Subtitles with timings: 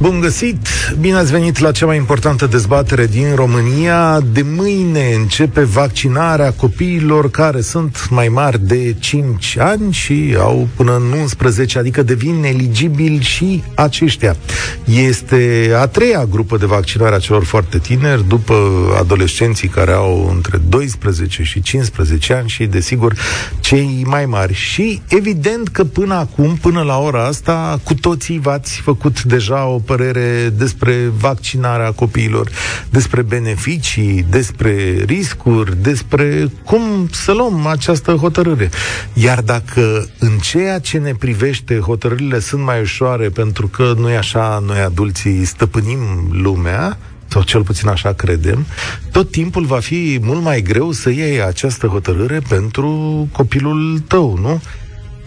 [0.00, 0.68] Bun găsit!
[1.00, 4.20] Bine ați venit la cea mai importantă dezbatere din România.
[4.32, 10.96] De mâine începe vaccinarea copiilor care sunt mai mari de 5 ani și au până
[10.96, 14.36] în 11, adică devin eligibili și aceștia.
[14.84, 18.54] Este a treia grupă de vaccinare a celor foarte tineri, după
[18.98, 23.14] adolescenții care au între 12 și 15 ani și, desigur,
[23.60, 24.54] cei mai mari.
[24.54, 29.78] Și evident că până acum, până la ora asta, cu toții v-ați făcut deja o
[29.88, 32.50] părere despre vaccinarea copiilor,
[32.90, 38.70] despre beneficii, despre riscuri, despre cum să luăm această hotărâre.
[39.12, 44.16] Iar dacă în ceea ce ne privește hotărârile sunt mai ușoare pentru că nu e
[44.16, 45.98] așa, noi adulții stăpânim
[46.32, 48.66] lumea, sau cel puțin așa credem,
[49.12, 52.88] tot timpul va fi mult mai greu să iei această hotărâre pentru
[53.32, 54.60] copilul tău, nu?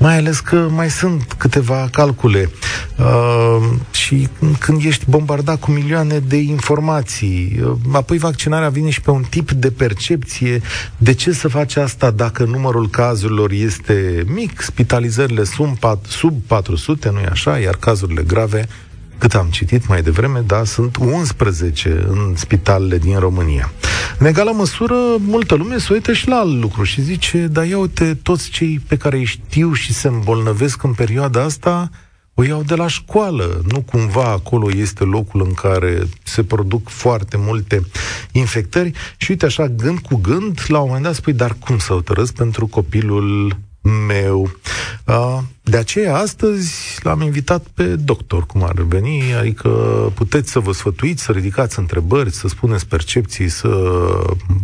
[0.01, 2.49] Mai ales că mai sunt câteva calcule
[2.97, 4.27] uh, și
[4.59, 9.51] când ești bombardat cu milioane de informații, uh, apoi vaccinarea vine și pe un tip
[9.51, 10.61] de percepție.
[10.97, 17.09] De ce să faci asta dacă numărul cazurilor este mic, spitalizările sunt pat, sub 400,
[17.09, 18.67] nu-i așa, iar cazurile grave
[19.21, 23.71] cât am citit mai devreme, da, sunt 11 în spitalele din România.
[24.17, 27.77] În egală măsură, multă lume se uită și la alt lucru și zice, da, ia
[27.77, 31.89] uite, toți cei pe care îi știu și se îmbolnăvesc în perioada asta,
[32.33, 33.61] o iau de la școală.
[33.71, 37.81] Nu cumva acolo este locul în care se produc foarte multe
[38.31, 38.91] infectări.
[39.17, 42.33] Și uite așa, gând cu gând, la un moment dat spui, dar cum să hotărăsc
[42.33, 43.55] pentru copilul
[44.07, 44.51] meu.
[45.63, 49.69] De aceea, astăzi l-am invitat pe doctor, cum ar veni, adică
[50.15, 53.69] puteți să vă sfătuiți, să ridicați întrebări, să spuneți percepții, să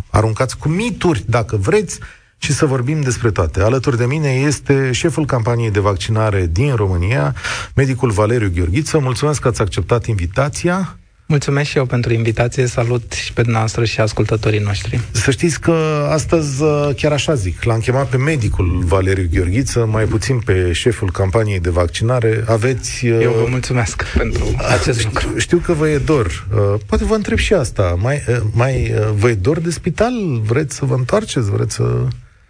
[0.10, 2.00] aruncați cu mituri, dacă vreți,
[2.38, 3.62] și să vorbim despre toate.
[3.62, 7.36] Alături de mine este șeful campaniei de vaccinare din România,
[7.76, 9.00] medicul Valeriu Gheorghiță.
[9.00, 10.98] Mulțumesc că ați acceptat invitația.
[11.30, 15.00] Mulțumesc și eu pentru invitație, salut și pe dumneavoastră și ascultătorii noștri.
[15.12, 20.04] Să știți că astăzi, uh, chiar așa zic, l-am chemat pe medicul Valeriu Gheorghiță, mai
[20.06, 22.44] puțin pe șeful campaniei de vaccinare.
[22.48, 23.06] Aveți...
[23.06, 25.38] Uh, eu vă mulțumesc pentru acest știu, lucru.
[25.40, 26.48] Știu că vă e dor.
[26.54, 27.98] Uh, poate vă întreb și asta.
[28.02, 30.14] Mai, mai vă e dor de spital?
[30.44, 31.50] Vreți să vă întoarceți?
[31.52, 32.08] Vreți să...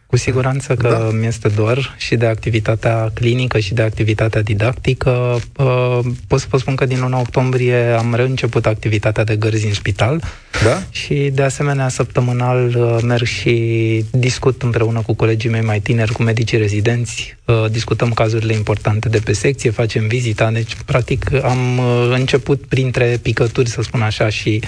[0.07, 1.17] Cu siguranță că da.
[1.17, 5.39] mi este dor și de activitatea clinică și de activitatea didactică.
[5.57, 9.73] Uh, pot să vă spun că din 1 octombrie am reînceput activitatea de gărzi în
[9.73, 10.23] spital
[10.63, 10.81] da?
[10.89, 16.23] și de asemenea săptămânal uh, merg și discut împreună cu colegii mei mai tineri, cu
[16.23, 21.79] medicii rezidenți, uh, discutăm cazurile importante de pe secție, facem vizita, deci practic am
[22.11, 24.61] început printre picături, să spun așa, și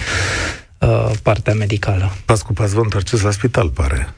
[1.22, 2.12] partea medicală.
[2.24, 4.14] Pas cu pas vă întoarceți la spital, pare.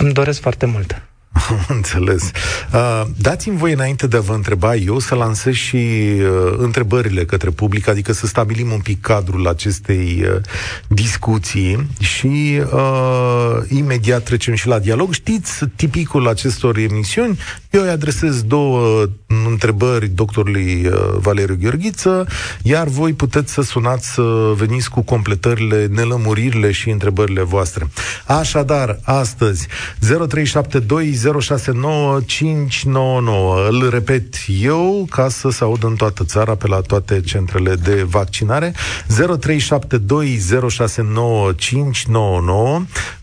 [0.00, 1.09] Îmi doresc foarte mult.
[1.48, 2.30] Am înțeles.
[2.72, 7.50] Uh, dați-mi voi înainte de a vă întreba eu să lansez și uh, întrebările către
[7.50, 10.40] public, adică să stabilim un pic cadrul acestei uh,
[10.88, 15.12] discuții și uh, imediat trecem și la dialog.
[15.12, 17.38] Știți, tipicul acestor emisiuni,
[17.70, 19.06] eu îi adresez două
[19.48, 22.26] întrebări doctorului uh, Valeriu Gheorghiță,
[22.62, 27.88] iar voi puteți să sunați să veniți cu completările, nelămuririle și întrebările voastre.
[28.26, 29.66] Așadar, astăzi,
[29.98, 33.68] 0372 069599.
[33.68, 38.02] Îl repet eu ca să se audă în toată țara pe la toate centrele de
[38.02, 38.72] vaccinare.
[38.72, 38.76] 0372069599.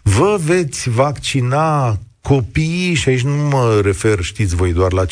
[0.01, 1.97] Vă veți vaccina
[2.27, 5.07] copiii, și aici nu mă refer, știți voi, doar la 5-11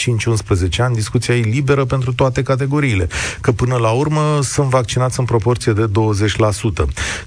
[0.78, 3.08] ani, discuția e liberă pentru toate categoriile,
[3.42, 5.90] că până la urmă sunt vaccinați în proporție de 20%.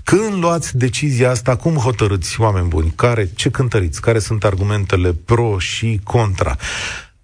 [0.04, 2.92] Când luați decizia asta, cum hotărâți, oameni buni?
[2.96, 4.00] Care, ce cântăriți?
[4.00, 6.56] Care sunt argumentele pro și contra?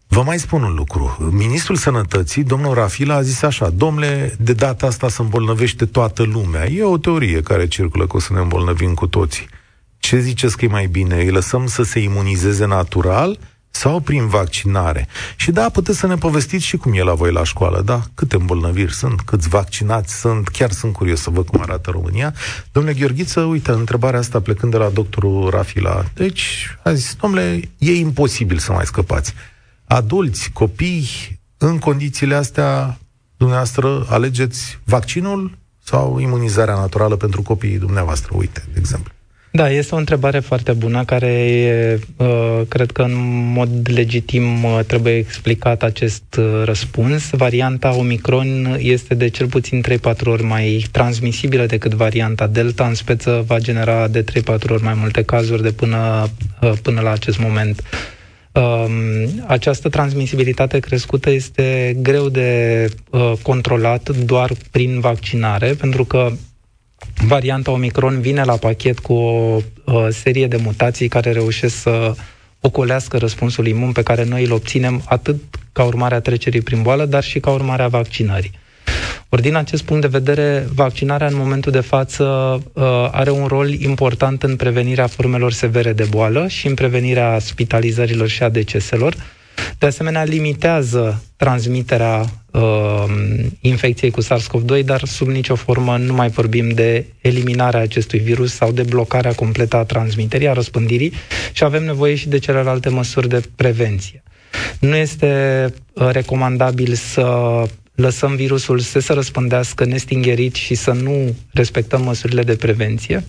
[0.06, 1.30] Vă mai spun un lucru.
[1.32, 6.70] Ministrul Sănătății, domnul Rafila, a zis așa, domnule, de data asta se îmbolnăvește toată lumea.
[6.70, 9.48] E o teorie care circulă că o să ne îmbolnăvim cu toții.
[10.04, 11.16] Ce ziceți că e mai bine?
[11.16, 13.38] Îi lăsăm să se imunizeze natural
[13.70, 15.08] sau prin vaccinare?
[15.36, 18.02] Și da, puteți să ne povestiți și cum e la voi la școală, da?
[18.14, 22.34] Câte îmbolnăviri sunt, câți vaccinați sunt, chiar sunt curios să văd cum arată România.
[22.72, 26.04] Domnule Gheorghiță, uite, întrebarea asta plecând de la doctorul Rafila.
[26.14, 29.34] Deci, a zis, domnule, e imposibil să mai scăpați.
[29.84, 31.08] Adulți, copii,
[31.58, 32.98] în condițiile astea,
[33.36, 39.12] dumneavoastră, alegeți vaccinul sau imunizarea naturală pentru copiii dumneavoastră, uite, de exemplu.
[39.56, 43.12] Da, este o întrebare foarte bună care e, uh, cred că în
[43.52, 47.30] mod legitim uh, trebuie explicat acest uh, răspuns.
[47.30, 49.84] Varianta Omicron este de cel puțin
[50.14, 52.86] 3-4 ori mai transmisibilă decât varianta Delta.
[52.86, 56.28] În speță va genera de 3-4 ori mai multe cazuri de până,
[56.82, 57.82] până la acest moment.
[58.52, 58.90] Um,
[59.46, 66.30] această transmisibilitate crescută este greu de uh, controlat doar prin vaccinare, pentru că
[67.26, 72.14] varianta Omicron vine la pachet cu o uh, serie de mutații care reușesc să
[72.60, 75.36] ocolească răspunsul imun pe care noi îl obținem atât
[75.72, 78.50] ca urmare a trecerii prin boală, dar și ca urmare a vaccinării.
[79.28, 82.24] Ori din acest punct de vedere, vaccinarea în momentul de față
[82.72, 88.28] uh, are un rol important în prevenirea formelor severe de boală și în prevenirea spitalizărilor
[88.28, 89.14] și a deceselor.
[89.78, 93.04] De asemenea, limitează transmiterea uh,
[93.60, 98.72] infecției cu SARS-CoV-2, dar sub nicio formă nu mai vorbim de eliminarea acestui virus sau
[98.72, 101.12] de blocarea completă a transmiterii, a răspândirii
[101.52, 104.22] și avem nevoie și de celelalte măsuri de prevenție.
[104.80, 107.62] Nu este uh, recomandabil să
[107.94, 113.24] lăsăm virusul să se răspândească nestingerit și să nu respectăm măsurile de prevenție.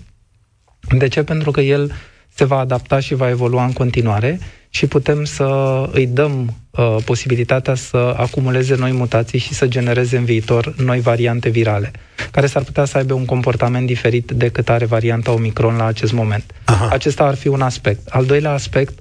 [0.98, 1.22] De ce?
[1.22, 1.92] Pentru că el
[2.36, 4.38] se va adapta și va evolua în continuare
[4.68, 5.44] și putem să
[5.92, 11.48] îi dăm uh, posibilitatea să acumuleze noi mutații și să genereze în viitor noi variante
[11.48, 11.90] virale,
[12.30, 16.44] care s-ar putea să aibă un comportament diferit decât are varianta Omicron la acest moment.
[16.64, 16.88] Aha.
[16.92, 18.08] Acesta ar fi un aspect.
[18.08, 18.98] Al doilea aspect,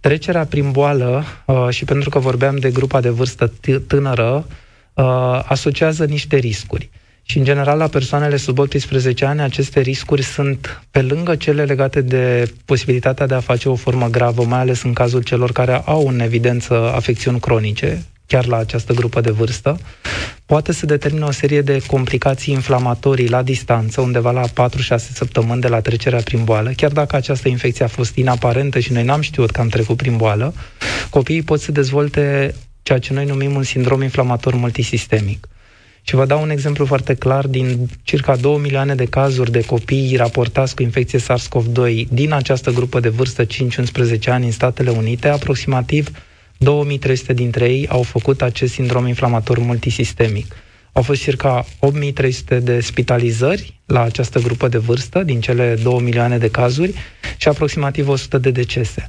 [0.00, 4.46] trecerea prin boală, uh, și pentru că vorbeam de grupa de vârstă t- tânără,
[4.94, 5.04] uh,
[5.44, 6.90] asociază niște riscuri.
[7.28, 12.00] Și, în general, la persoanele sub 18 ani, aceste riscuri sunt, pe lângă cele legate
[12.00, 16.08] de posibilitatea de a face o formă gravă, mai ales în cazul celor care au
[16.08, 19.78] în evidență afecțiuni cronice, chiar la această grupă de vârstă,
[20.44, 25.68] poate să determină o serie de complicații inflamatorii la distanță, undeva la 4-6 săptămâni de
[25.68, 29.50] la trecerea prin boală, chiar dacă această infecție a fost inaparentă și noi n-am știut
[29.50, 30.54] că am trecut prin boală,
[31.10, 35.48] copiii pot să dezvolte ceea ce noi numim un sindrom inflamator multisistemic.
[36.08, 40.16] Și vă dau un exemplu foarte clar din circa 2 milioane de cazuri de copii
[40.16, 43.48] raportați cu infecție SARS-CoV-2 din această grupă de vârstă 5-11
[44.26, 46.08] ani în Statele Unite, aproximativ
[46.58, 50.54] 2300 dintre ei au făcut acest sindrom inflamator multisistemic.
[50.92, 56.38] Au fost circa 8300 de spitalizări la această grupă de vârstă din cele 2 milioane
[56.38, 56.94] de cazuri
[57.36, 59.08] și aproximativ 100 de decese.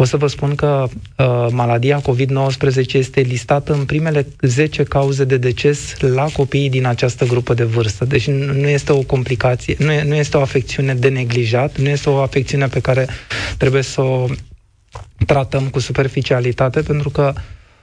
[0.00, 5.36] Pot să vă spun că uh, maladia COVID-19 este listată în primele 10 cauze de
[5.36, 8.04] deces la copiii din această grupă de vârstă.
[8.04, 12.10] Deci nu este o complicație, nu, e, nu este o afecțiune de neglijat, nu este
[12.10, 13.06] o afecțiune pe care
[13.56, 14.26] trebuie să o
[15.26, 17.32] tratăm cu superficialitate, pentru că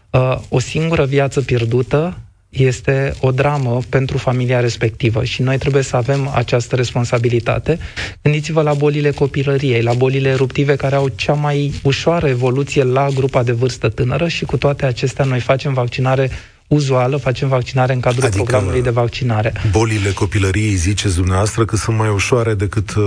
[0.10, 2.18] uh, o singură viață pierdută
[2.58, 7.80] este o dramă pentru familia respectivă și noi trebuie să avem această responsabilitate.
[8.22, 13.44] Gândiți-vă la bolile copilăriei, la bolile eruptive care au cea mai ușoară evoluție la grupa
[13.44, 16.30] de vârstă tânără și cu toate acestea noi facem vaccinare
[16.68, 19.54] uzuală, facem vaccinare în cadrul adică programului de vaccinare.
[19.72, 23.04] Bolile copilăriei, ziceți dumneavoastră, că sunt mai ușoare decât uh,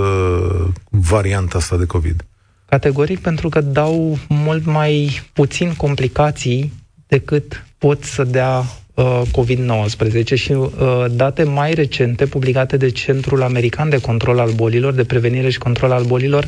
[0.91, 2.25] varianta asta de COVID?
[2.69, 6.73] Categoric, pentru că dau mult mai puțin complicații
[7.07, 10.69] decât pot să dea Uh, COVID-19 și uh,
[11.11, 15.93] date mai recente publicate de Centrul American de Control al Bolilor, de Prevenire și Control
[15.93, 16.47] al Bolilor,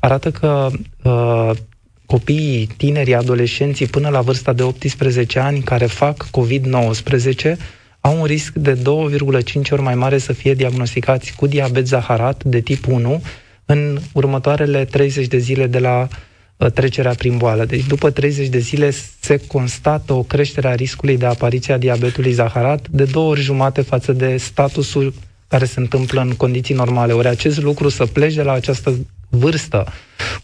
[0.00, 0.68] arată că
[1.02, 1.50] uh,
[2.06, 7.56] copiii, tinerii, adolescenții până la vârsta de 18 ani care fac COVID-19
[8.00, 8.82] au un risc de 2,5
[9.70, 13.22] ori mai mare să fie diagnosticați cu diabet zaharat de tip 1
[13.64, 16.29] în următoarele 30 de zile de la Uh,
[16.68, 17.64] trecerea prin boală.
[17.64, 18.90] Deci după 30 de zile
[19.20, 23.80] se constată o creștere a riscului de apariție a diabetului zaharat de două ori jumate
[23.80, 25.14] față de statusul
[25.48, 27.12] care se întâmplă în condiții normale.
[27.12, 29.86] Ori acest lucru să pleci de la această vârstă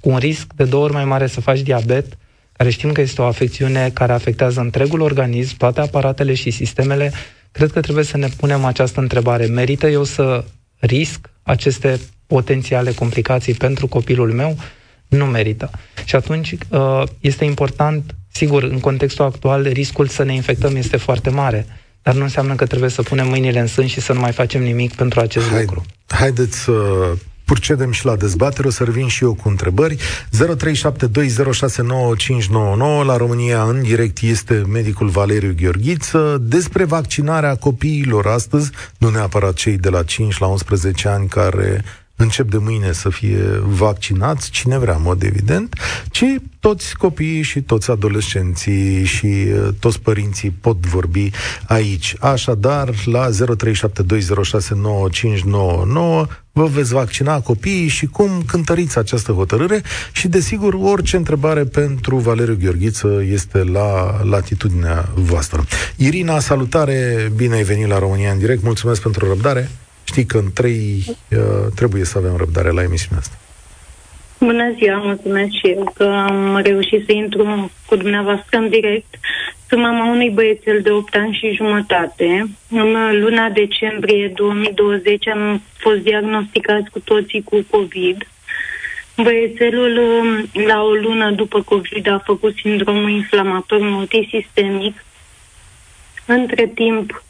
[0.00, 2.06] cu un risc de două ori mai mare să faci diabet,
[2.52, 7.12] care știm că este o afecțiune care afectează întregul organism, toate aparatele și sistemele,
[7.52, 9.46] cred că trebuie să ne punem această întrebare.
[9.46, 10.44] Merită eu să
[10.78, 14.56] risc aceste potențiale complicații pentru copilul meu?
[15.08, 15.70] Nu merită.
[16.04, 21.30] Și atunci uh, este important, sigur, în contextul actual, riscul să ne infectăm este foarte
[21.30, 21.66] mare,
[22.02, 24.62] dar nu înseamnă că trebuie să punem mâinile în sân și să nu mai facem
[24.62, 25.84] nimic pentru acest Hai, lucru.
[26.06, 26.72] Haideți să
[27.46, 29.96] procedem și la dezbatere, o să revin și eu cu întrebări.
[29.96, 30.00] 0372069599
[33.04, 39.76] la România în direct este medicul Valeriu Gheorghiță despre vaccinarea copiilor astăzi, nu neapărat cei
[39.76, 41.84] de la 5 la 11 ani care
[42.16, 45.74] încep de mâine să fie vaccinați, cine vrea, în mod evident,
[46.10, 46.24] ci
[46.60, 51.30] toți copiii și toți adolescenții și uh, toți părinții pot vorbi
[51.66, 52.14] aici.
[52.20, 53.34] Așadar, la 0372069599
[56.52, 59.82] vă veți vaccina copiii și cum cântăriți această hotărâre
[60.12, 65.64] și, desigur, orice întrebare pentru Valeriu Gheorghiță este la latitudinea voastră.
[65.96, 69.70] Irina, salutare, bine ai venit la România în direct, mulțumesc pentru răbdare.
[70.06, 73.36] Știi că în trei uh, trebuie să avem răbdare la emisiunea asta.
[74.40, 79.14] Bună ziua, mulțumesc și eu că am reușit să intru cu dumneavoastră în direct.
[79.68, 82.48] Sunt mama unui băiețel de 8 ani și jumătate.
[82.70, 88.28] În luna decembrie 2020 am fost diagnosticați cu toții cu COVID.
[89.16, 89.94] Băiețelul,
[90.66, 95.04] la o lună după COVID, a făcut sindromul inflamator multisistemic.
[96.26, 97.24] Între timp,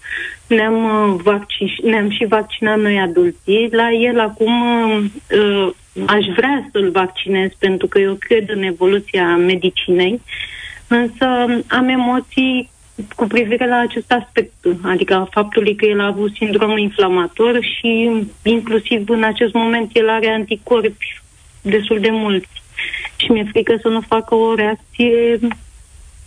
[0.47, 3.69] ne-am, uh, vaccin, ne-am și vaccinat noi adulții.
[3.71, 4.63] La el acum
[4.95, 5.71] uh,
[6.07, 10.21] aș vrea să-l vaccinez pentru că eu cred în evoluția medicinei,
[10.87, 11.27] însă
[11.67, 12.71] am emoții
[13.17, 18.11] cu privire la acest aspect, adică a faptului că el a avut sindrom inflamator și
[18.43, 21.23] inclusiv în acest moment el are anticorpi
[21.63, 22.63] destul de mulți.
[23.17, 25.39] Și mi-e frică să nu facă o reacție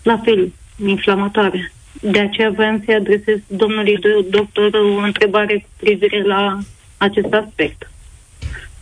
[0.03, 0.51] la fel,
[0.85, 1.71] inflamatoare.
[2.01, 6.59] De aceea voiam să-i adresez domnului doctor o întrebare cu privire la
[6.97, 7.91] acest aspect.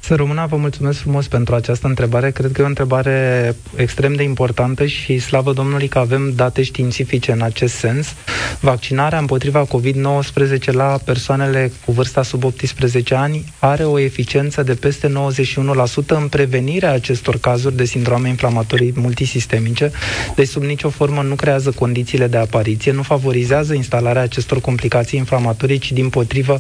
[0.08, 2.32] Să rămână, vă mulțumesc frumos pentru această întrebare.
[2.32, 7.32] Cred că e o întrebare extrem de importantă și slavă Domnului că avem date științifice
[7.32, 8.08] în acest sens.
[8.60, 15.08] Vaccinarea împotriva COVID-19 la persoanele cu vârsta sub 18 ani are o eficiență de peste
[15.08, 15.12] 91%
[16.08, 19.92] în prevenirea acestor cazuri de sindrome inflamatorii multisistemice.
[20.36, 25.78] Deci sub nicio formă nu creează condițiile de apariție, nu favorizează instalarea acestor complicații inflamatorii,
[25.78, 26.58] ci din potrivă,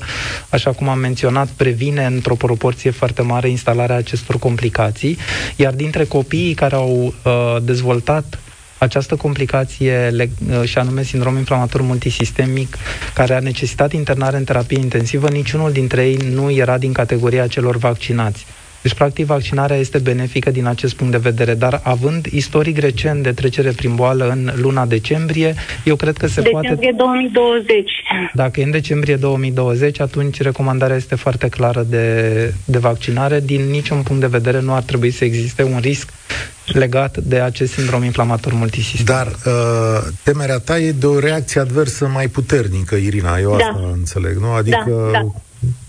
[0.50, 5.18] așa cum am menționat, previne într-o proporție foarte mare mare instalarea acestor complicații,
[5.56, 8.40] iar dintre copiii care au uh, dezvoltat
[8.78, 12.78] această complicație uh, și anume sindrom inflamator multisistemic
[13.14, 17.78] care a necesitat internare în terapie intensivă, niciunul dintre ei nu era din categoria celor
[17.78, 18.46] vaccinați.
[18.82, 23.32] Deci, practic, vaccinarea este benefică din acest punct de vedere, dar având istoric recent de
[23.32, 26.86] trecere prin boală în luna decembrie, eu cred că se decembrie poate...
[26.86, 27.92] Decembrie 2020.
[28.34, 33.40] Dacă e în decembrie 2020, atunci recomandarea este foarte clară de, de vaccinare.
[33.40, 36.10] Din niciun punct de vedere nu ar trebui să existe un risc
[36.66, 39.16] legat de acest sindrom inflamator multisistem.
[39.16, 43.66] Dar uh, temerea ta e de o reacție adversă mai puternică, Irina, eu da.
[43.66, 44.52] asta înțeleg, nu?
[44.52, 45.32] Adică da, da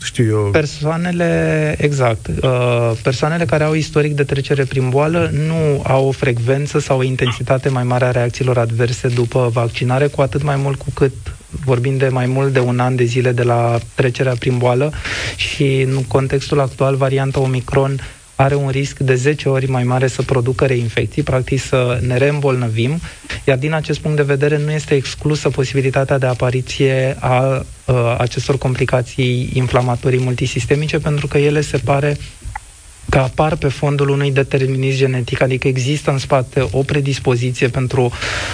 [0.03, 0.51] știu eu...
[0.51, 6.79] Persoanele, exact, uh, persoanele care au istoric de trecere prin boală nu au o frecvență
[6.79, 10.91] sau o intensitate mai mare a reacțiilor adverse după vaccinare, cu atât mai mult cu
[10.95, 11.13] cât
[11.65, 14.93] vorbim de mai mult de un an de zile de la trecerea prin boală
[15.37, 18.01] și în contextul actual varianta Omicron
[18.41, 23.01] are un risc de 10 ori mai mare să producă reinfecții, practic să ne reîmbolnăvim,
[23.47, 28.59] iar din acest punct de vedere nu este exclusă posibilitatea de apariție a, a acestor
[28.59, 32.17] complicații inflamatorii multisistemice, pentru că ele se pare
[33.11, 38.13] că apar pe fondul unui determinism genetic, adică există în spate o predispoziție pentru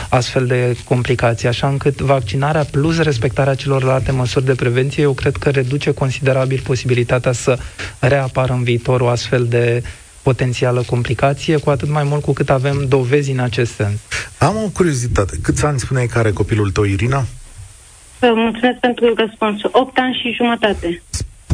[0.08, 5.50] astfel de complicații, așa încât vaccinarea plus respectarea celorlalte măsuri de prevenție, eu cred că
[5.50, 7.58] reduce considerabil posibilitatea să
[7.99, 9.82] reapară în viitor o astfel de
[10.23, 13.99] potențială complicație, cu atât mai mult cu cât avem dovezi în acest sens.
[14.38, 15.37] Am o curiozitate.
[15.42, 17.25] Câți ani spuneai că are copilul tău, Irina?
[18.20, 19.61] Mulțumesc pentru răspuns.
[19.73, 21.02] 8 ani și jumătate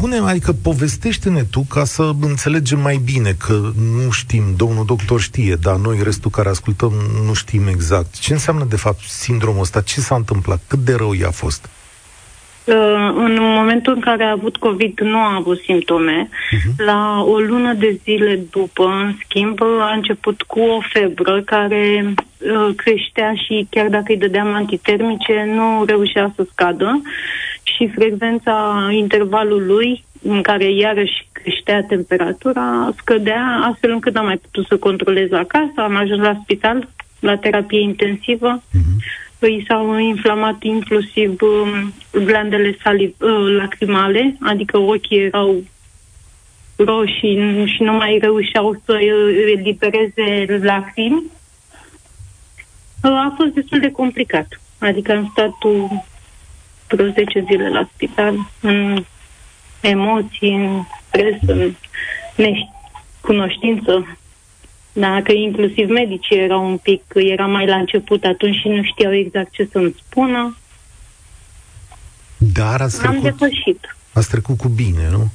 [0.01, 3.73] spune, adică povestește-ne tu ca să înțelegem mai bine că
[4.05, 6.93] nu știm, domnul doctor știe, dar noi, restul care ascultăm,
[7.25, 8.19] nu știm exact.
[8.19, 9.81] Ce înseamnă, de fapt, sindromul ăsta?
[9.81, 10.61] Ce s-a întâmplat?
[10.67, 11.69] Cât de rău i-a fost?
[12.65, 16.29] Uh, în momentul în care a avut COVID nu a avut simptome.
[16.29, 16.85] Uh-huh.
[16.85, 22.75] La o lună de zile după, în schimb, a început cu o febră care uh,
[22.77, 27.03] creștea și chiar dacă îi dădeam antitermice, nu reușea să scadă
[27.63, 34.77] și frecvența intervalului în care iarăși creștea temperatura scădea astfel încât am mai putut să
[34.77, 36.89] controlez acasă, am ajuns la spital,
[37.21, 38.63] la terapie intensivă.
[38.63, 39.29] Uh-huh.
[39.43, 41.93] Îi s-au inflamat inclusiv um,
[42.25, 45.63] glandele saliv, uh, lacrimale, adică ochii erau
[46.77, 48.99] roșii și nu mai reușeau să
[49.55, 51.23] elibereze lacrimi.
[53.03, 54.61] Uh, a fost destul de complicat.
[54.79, 55.53] Adică am stat
[56.89, 59.05] vreo 10 zile la spital, în
[59.81, 61.75] emoții, în stres, în
[62.37, 64.19] necunoștință.
[64.93, 69.53] Dacă inclusiv medicii erau un pic, era mai la început atunci și nu știau exact
[69.53, 70.57] ce să-mi spună.
[72.37, 73.97] Dar ați trecut, Am depășit.
[74.13, 75.31] Ați trecut cu bine, nu?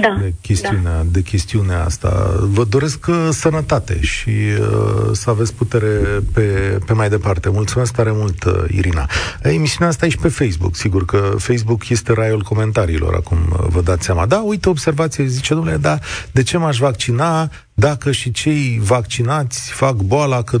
[0.00, 1.02] da, de, chestiunea, da.
[1.10, 2.36] de chestiunea asta.
[2.40, 7.48] Vă doresc uh, sănătate și uh, să aveți putere pe, pe mai departe.
[7.48, 9.08] Mulțumesc tare mult, uh, Irina.
[9.42, 13.80] Emisiunea asta e și pe Facebook, sigur că Facebook este raiul comentariilor, acum uh, vă
[13.80, 14.26] dați seama.
[14.26, 15.98] Da, uite, observație, zice, domnule, da,
[16.32, 20.58] de ce m-aș vaccina dacă și cei vaccinați fac boala, că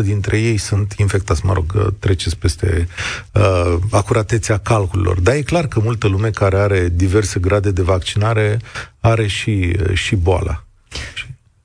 [0.00, 1.46] 90% dintre ei sunt infectați.
[1.46, 2.88] Mă rog, treceți peste
[3.32, 5.20] uh, acuratețea calculelor.
[5.20, 8.60] Dar e clar că multă lume care are diverse grade de vaccinare
[9.00, 10.64] are și, și boala.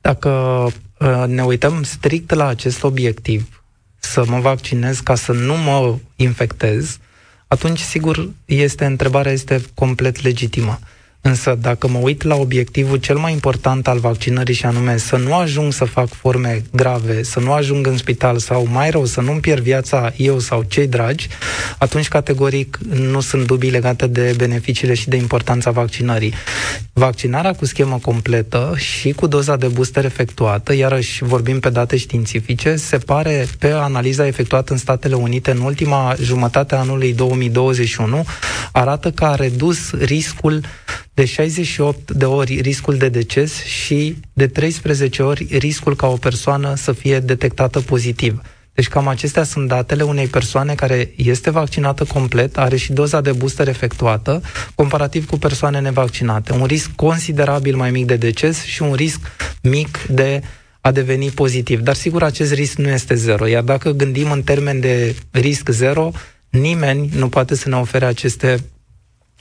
[0.01, 3.63] Dacă uh, ne uităm strict la acest obiectiv,
[3.99, 6.97] să mă vaccinez ca să nu mă infectez,
[7.47, 10.79] atunci, sigur, este întrebarea este complet legitimă.
[11.21, 15.33] Însă, dacă mă uit la obiectivul cel mai important al vaccinării și anume să nu
[15.33, 19.39] ajung să fac forme grave, să nu ajung în spital sau mai rău, să nu-mi
[19.39, 21.27] pierd viața eu sau cei dragi,
[21.77, 26.33] atunci categoric nu sunt dubii legate de beneficiile și de importanța vaccinării.
[26.93, 32.75] Vaccinarea cu schemă completă și cu doza de booster efectuată, iarăși vorbim pe date științifice,
[32.75, 38.25] se pare pe analiza efectuată în Statele Unite în ultima jumătate a anului 2021,
[38.71, 40.61] arată că a redus riscul
[41.19, 46.73] de 68 de ori riscul de deces și de 13 ori riscul ca o persoană
[46.75, 48.41] să fie detectată pozitiv.
[48.73, 53.31] Deci cam acestea sunt datele unei persoane care este vaccinată complet, are și doza de
[53.31, 54.41] booster efectuată,
[54.75, 56.53] comparativ cu persoane nevaccinate.
[56.53, 59.19] Un risc considerabil mai mic de deces și un risc
[59.61, 60.41] mic de
[60.81, 61.79] a deveni pozitiv.
[61.79, 63.47] Dar sigur acest risc nu este zero.
[63.47, 66.11] Iar dacă gândim în termen de risc zero,
[66.49, 68.59] nimeni nu poate să ne ofere aceste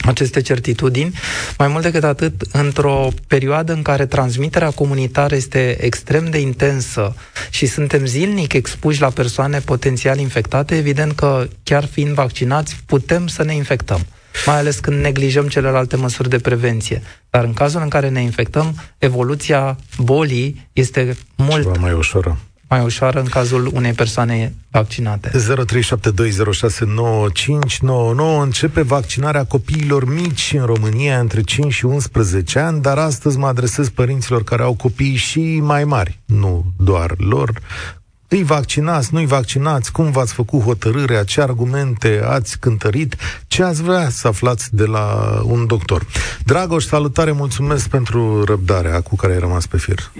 [0.04, 1.12] aceste certitudini.
[1.58, 7.16] Mai mult decât atât, într-o perioadă în care transmiterea comunitară este extrem de intensă
[7.50, 13.44] și suntem zilnic expuși la persoane potențial infectate, evident că, chiar fiind vaccinați, putem să
[13.44, 14.06] ne infectăm
[14.46, 17.02] mai ales când neglijăm celelalte măsuri de prevenție.
[17.30, 22.84] Dar în cazul în care ne infectăm, evoluția bolii este mult Ceva mai ușoră mai
[22.84, 25.30] ușoară în cazul unei persoane vaccinate.
[25.30, 25.36] 0372069599
[28.42, 33.88] începe vaccinarea copiilor mici în România între 5 și 11 ani, dar astăzi mă adresez
[33.88, 37.50] părinților care au copii și mai mari, nu doar lor.
[38.30, 44.08] Îi vaccinați, nu-i vaccinați, cum v-ați făcut hotărârea, ce argumente ați cântărit, ce ați vrea
[44.08, 46.06] să aflați de la un doctor.
[46.44, 50.10] Dragoș, salutare, mulțumesc pentru răbdarea cu care ai rămas pe fir.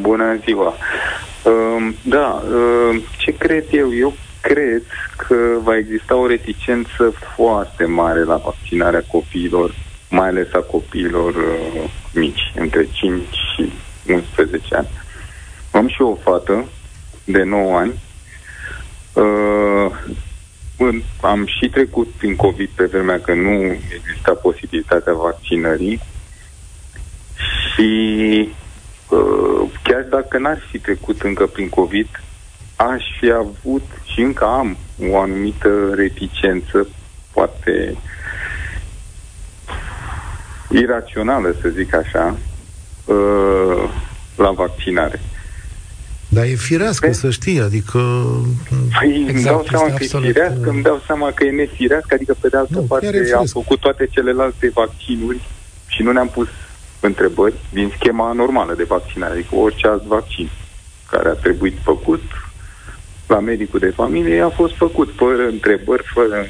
[0.00, 0.74] Bună ziua!
[1.44, 3.94] Ehm, da, ehm, ce cred eu?
[3.94, 4.82] Eu cred
[5.16, 9.74] că va exista o reticență foarte mare la vaccinarea copiilor,
[10.10, 13.22] mai ales a copiilor uh, mici, între 5
[13.56, 13.72] și
[14.08, 14.88] 11 ani.
[15.70, 16.64] Am și o fată
[17.24, 18.00] de 9 ani.
[19.12, 19.90] Uh,
[21.20, 26.00] am și trecut prin COVID pe vremea că nu exista posibilitatea vaccinării
[27.74, 27.88] și
[28.48, 28.63] Uh,
[29.82, 32.08] chiar dacă n-aș fi trecut încă prin COVID,
[32.76, 34.76] aș fi avut și încă am
[35.10, 36.88] o anumită reticență,
[37.32, 37.96] poate
[40.70, 42.36] irațională, să zic așa,
[43.04, 43.90] uh,
[44.36, 45.20] la vaccinare.
[46.28, 47.12] Dar e firească, Pe...
[47.12, 48.00] să știi, adică...
[48.98, 52.36] Păi exact, îmi dau seama că e firească, îmi dau seama că e nefirească, adică
[52.40, 55.40] pe de altă nu, parte am făcut toate celelalte vaccinuri
[55.86, 56.48] și nu ne-am pus
[57.06, 60.50] întrebări din schema normală de vaccinare, adică orice alt vaccin
[61.10, 62.22] care a trebuit făcut
[63.26, 66.46] la medicul de familie a fost făcut fără întrebări, fără...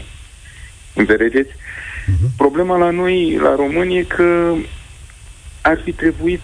[0.94, 1.50] Înțelegeți?
[1.50, 2.36] Uh-huh.
[2.36, 4.52] Problema la noi, la români, e că
[5.60, 6.40] ar fi trebuit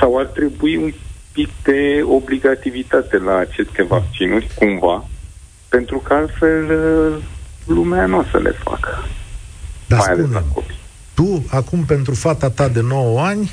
[0.00, 0.92] sau ar trebui un
[1.32, 5.08] pic de obligativitate la aceste vaccinuri, cumva,
[5.68, 6.66] pentru că altfel
[7.66, 9.04] lumea nu o să le facă.
[9.86, 10.81] Dar mai ales la copii
[11.14, 13.52] tu, acum, pentru fata ta de 9 ani,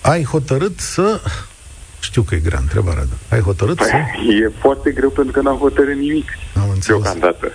[0.00, 1.20] ai hotărât să...
[2.00, 3.96] Știu că e grea întrebarea, dar ai hotărât păi, să...
[4.32, 6.86] E foarte greu pentru că n-am hotărât nimic Am înțeles.
[6.86, 7.52] deocamdată.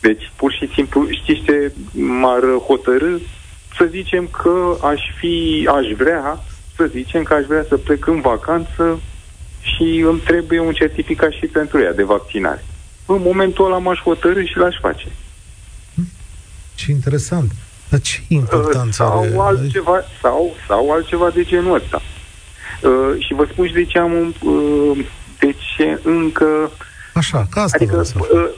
[0.00, 3.16] Deci, pur și simplu, știți ce m-ar hotărâ?
[3.76, 6.44] Să zicem că aș fi, aș vrea,
[6.76, 9.00] să zicem că aș vrea să plec în vacanță
[9.60, 12.64] și îmi trebuie un certificat și pentru ea de vaccinare.
[13.06, 15.08] În momentul ăla m-aș hotărâ și l-aș face.
[16.74, 17.52] Ce interesant.
[17.88, 19.34] Dar ce importanță sau are?
[19.38, 22.02] Altceva, sau, sau altceva de genul ăsta.
[22.82, 25.06] Uh, și vă spun și de ce am uh,
[25.38, 26.70] de ce încă
[27.14, 28.48] Așa, ca asta adică, uh,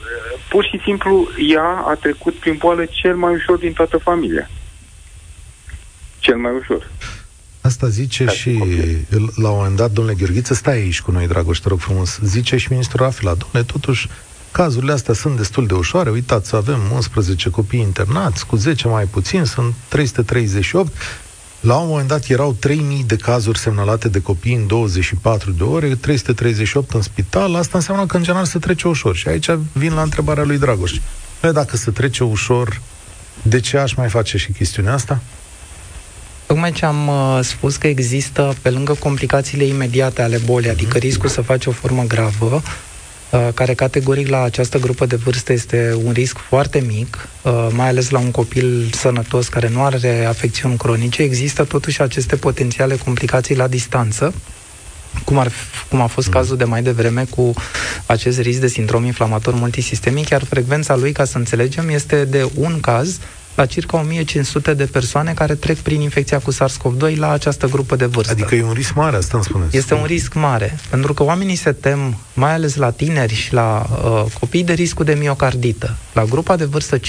[0.49, 4.51] pur și simplu ea a trecut prin boală cel mai ușor din toată familia.
[6.19, 6.91] Cel mai ușor.
[7.61, 8.51] Asta zice Ca și,
[9.35, 12.57] la un moment dat, domnule Gheorghiță, stai aici cu noi, Dragoș, te rog frumos, zice
[12.57, 14.09] și ministrul Rafila, domnule, totuși,
[14.53, 16.11] Cazurile astea sunt destul de ușoare.
[16.11, 20.93] Uitați, avem 11 copii internați, cu 10 mai puțin, sunt 338.
[21.61, 25.95] La un moment dat erau 3000 de cazuri semnalate de copii în 24 de ore,
[25.95, 27.55] 338 în spital.
[27.55, 29.17] Asta înseamnă că în general se trece ușor.
[29.17, 30.93] Și aici vin la întrebarea lui Dragoș.
[31.41, 32.81] Păi dacă se trece ușor,
[33.43, 35.21] de ce aș mai face și chestiunea asta?
[36.47, 41.07] Tocmai ce am uh, spus că există, pe lângă complicațiile imediate ale bolii, adică mhm.
[41.07, 42.90] riscul să faci o formă gravă, Uh,
[43.55, 48.11] care categoric la această grupă de vârstă este un risc foarte mic, uh, mai ales
[48.11, 53.69] la un copil sănătos care nu are afecțiuni cronice, există totuși aceste potențiale complicații la
[53.69, 54.35] distanță,
[55.25, 55.53] cum, ar,
[55.89, 56.33] cum a fost mm.
[56.33, 57.53] cazul de mai devreme cu
[58.07, 62.81] acest risc de sindrom inflamator multisistemic, iar frecvența lui, ca să înțelegem, este de un
[62.81, 63.19] caz
[63.61, 68.05] la circa 1500 de persoane care trec prin infecția cu SARS-CoV-2 la această grupă de
[68.05, 68.33] vârstă.
[68.33, 69.77] Adică e un risc mare, asta îmi spuneți.
[69.77, 73.87] Este un risc mare, pentru că oamenii se tem, mai ales la tineri și la
[73.91, 75.97] uh, copii, de riscul de miocardită.
[76.13, 77.01] La grupa de vârstă 5-11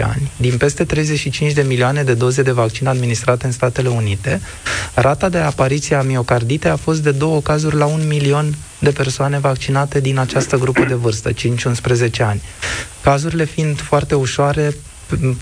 [0.00, 4.40] ani, din peste 35 de milioane de doze de vaccin administrate în Statele Unite,
[4.94, 9.38] rata de apariție a miocarditei a fost de două cazuri la un milion de persoane
[9.38, 11.34] vaccinate din această grupă de vârstă, 5-11
[12.18, 12.42] ani.
[13.02, 14.74] Cazurile fiind foarte ușoare,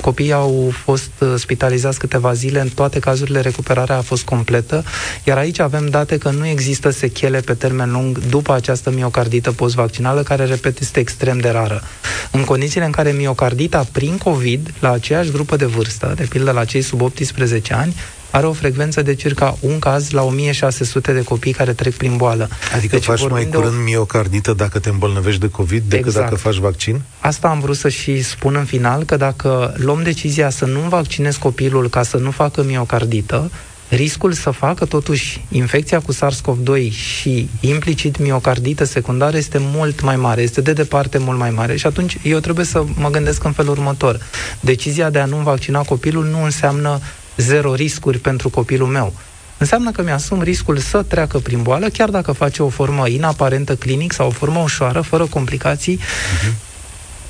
[0.00, 4.84] copiii au fost uh, spitalizați câteva zile, în toate cazurile recuperarea a fost completă,
[5.24, 10.22] iar aici avem date că nu există sechele pe termen lung după această miocardită post-vaccinală,
[10.22, 11.82] care, repet, este extrem de rară.
[12.30, 16.64] În condițiile în care miocardita prin COVID, la aceeași grupă de vârstă, de pildă la
[16.64, 17.94] cei sub 18 ani,
[18.32, 22.48] are o frecvență de circa un caz la 1600 de copii care trec prin boală.
[22.76, 23.82] Adică deci faci mai curând o...
[23.82, 26.24] miocardită dacă te îmbolnăvești de COVID decât exact.
[26.24, 27.02] dacă faci vaccin?
[27.18, 31.38] Asta am vrut să și spun în final, că dacă luăm decizia să nu vaccinezi
[31.38, 33.50] copilul ca să nu facă miocardită,
[33.88, 40.42] riscul să facă totuși infecția cu SARS-CoV-2 și implicit miocardită secundară este mult mai mare,
[40.42, 41.76] este de departe mult mai mare.
[41.76, 44.20] Și atunci eu trebuie să mă gândesc în felul următor.
[44.60, 47.00] Decizia de a nu vaccina copilul nu înseamnă
[47.36, 49.14] zero riscuri pentru copilul meu.
[49.58, 54.12] Înseamnă că mi-asum riscul să treacă prin boală, chiar dacă face o formă inaparentă clinic
[54.12, 55.98] sau o formă ușoară, fără complicații.
[55.98, 56.52] Uh-huh.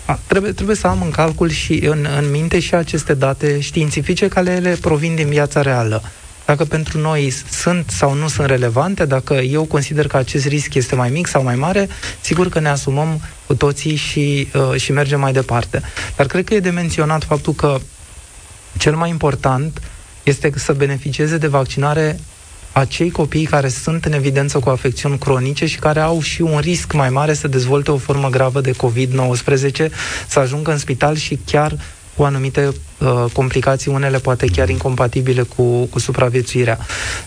[0.04, 4.28] A, trebuie, trebuie să am în calcul și în, în minte și aceste date științifice
[4.28, 6.02] care ele provin din viața reală.
[6.44, 10.94] Dacă pentru noi sunt sau nu sunt relevante, dacă eu consider că acest risc este
[10.94, 11.88] mai mic sau mai mare,
[12.20, 15.82] sigur că ne asumăm cu toții și, uh, și mergem mai departe.
[16.16, 17.78] Dar cred că e de menționat faptul că
[18.78, 19.80] cel mai important
[20.22, 22.18] este să beneficieze de vaccinare
[22.72, 26.92] acei copii care sunt în evidență cu afecțiuni cronice și care au și un risc
[26.92, 29.90] mai mare să dezvolte o formă gravă de COVID-19,
[30.28, 31.76] să ajungă în spital și chiar
[32.16, 32.72] cu anumite
[33.04, 36.78] uh, complicații, unele poate chiar incompatibile cu, cu supraviețuirea.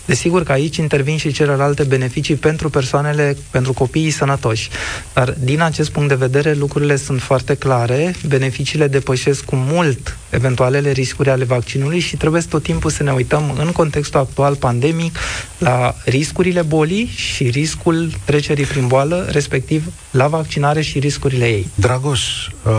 [0.05, 4.69] Desigur că aici intervin și celelalte beneficii pentru persoanele, pentru copiii sănătoși.
[5.13, 10.91] Dar din acest punct de vedere, lucrurile sunt foarte clare, beneficiile depășesc cu mult eventualele
[10.91, 15.17] riscuri ale vaccinului și trebuie tot timpul să ne uităm în contextul actual pandemic
[15.57, 21.67] la riscurile bolii și riscul trecerii prin boală, respectiv la vaccinare și riscurile ei.
[21.75, 22.71] Dragoș, uh,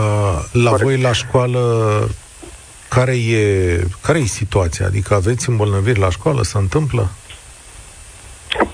[0.51, 0.89] la Corect.
[0.89, 1.59] voi la școală
[2.89, 4.85] care e, care e situația?
[4.85, 6.43] Adică aveți îmbolnăviri la școală?
[6.43, 7.09] Se întâmplă?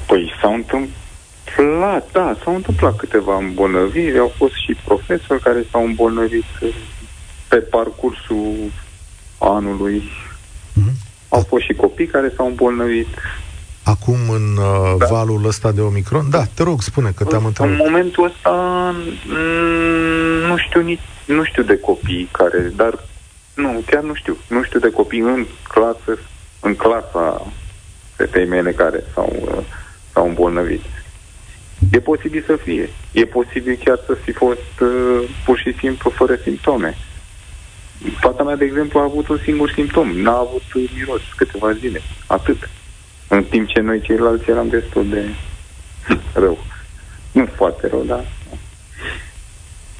[0.07, 4.17] Păi s-au întâmplat, da, s-au întâmplat câteva îmbolnăviri.
[4.17, 6.45] Au fost și profesori care s-au îmbolnăvit
[7.47, 8.71] pe parcursul
[9.37, 10.03] anului.
[10.73, 10.93] Mm-hmm.
[11.29, 13.07] Au fost și copii care s-au îmbolnăvit.
[13.83, 15.05] Acum, în uh, da.
[15.05, 16.29] valul ăsta de Omicron?
[16.29, 17.71] Da, te rog, spune că te-am întrebat.
[17.71, 18.51] În momentul ăsta
[19.25, 22.99] mm, nu știu nici, nu știu de copii care, dar
[23.55, 24.37] nu, chiar nu știu.
[24.47, 26.19] Nu știu de copii în clasă,
[26.59, 27.51] în clasa
[28.15, 29.63] fetei mele care s-au, uh,
[30.13, 30.81] s-au îmbolnăvit.
[31.91, 32.89] E posibil să fie.
[33.11, 36.97] E posibil chiar să fi fost uh, pur și simplu fără simptome.
[38.19, 40.11] Fata mea, de exemplu, a avut un singur simptom.
[40.11, 40.63] N-a avut
[40.95, 42.01] miros câteva zile.
[42.27, 42.69] Atât.
[43.27, 45.25] În timp ce noi ceilalți eram destul de
[46.33, 46.65] rău.
[47.31, 48.25] Nu foarte rău, dar...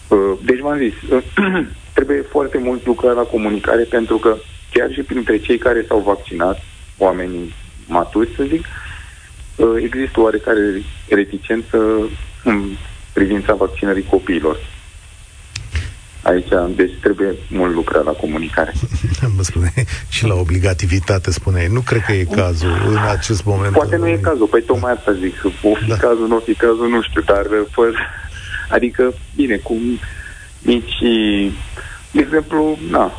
[0.08, 0.94] Uh, deci v-am zis,
[1.93, 4.36] trebuie foarte mult lucrat la comunicare pentru că
[4.71, 6.62] chiar și printre cei care s-au vaccinat,
[6.97, 7.53] oamenii
[7.88, 8.65] maturi, să zic,
[9.56, 11.77] uh, există oarecare reticență
[12.43, 12.75] în
[13.13, 14.58] privința vaccinării copiilor.
[16.21, 18.73] Aici, deci trebuie mult lucrat la comunicare.
[19.38, 19.73] Mă spune,
[20.10, 21.67] și la obligativitate, spune.
[21.71, 23.73] Nu cred că e cazul în acest moment.
[23.73, 25.34] Poate nu e cazul, păi tocmai asta zic.
[25.62, 25.95] O fi da.
[25.95, 27.91] cazul, nu o fi cazul, nu știu, dar fără...
[28.69, 29.75] Adică, bine, cu
[30.63, 31.02] mici
[32.13, 33.12] de exemplu, na,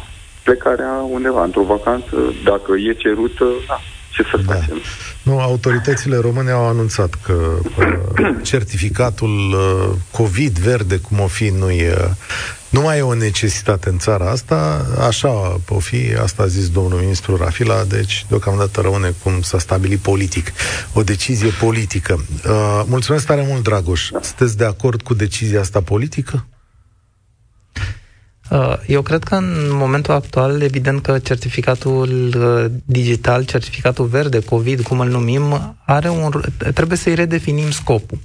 [0.42, 3.80] plecarea undeva într-o vacanță, dacă e cerută, na,
[4.10, 4.54] ce să da.
[4.54, 4.76] facem?
[5.22, 7.32] Nu, autoritățile române au anunțat că
[7.78, 11.94] uh, certificatul uh, COVID verde, cum o fi, nu e
[12.68, 17.00] nu mai e o necesitate în țara asta, așa o fi, asta a zis domnul
[17.00, 20.52] ministru Rafila, deci deocamdată rămâne cum s-a stabilit politic,
[20.92, 22.24] o decizie politică.
[22.46, 24.10] Uh, mulțumesc tare mult, Dragoș.
[24.20, 26.46] Sunteți de acord cu decizia asta politică?
[28.50, 34.82] Uh, eu cred că în momentul actual, evident că certificatul uh, digital, certificatul verde, COVID,
[34.82, 36.30] cum îl numim, are un,
[36.74, 38.18] trebuie să-i redefinim scopul.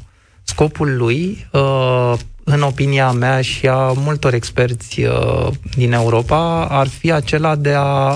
[0.43, 5.01] Scopul lui, uh, în opinia mea și a multor experți
[5.75, 8.15] din Europa, ar fi acela de a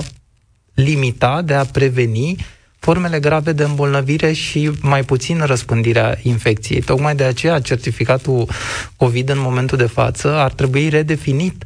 [0.74, 2.36] limita, de a preveni
[2.78, 6.80] formele grave de îmbolnăvire și mai puțin răspândirea infecției.
[6.80, 8.48] Tocmai de aceea certificatul
[8.96, 11.64] COVID în momentul de față ar trebui redefinit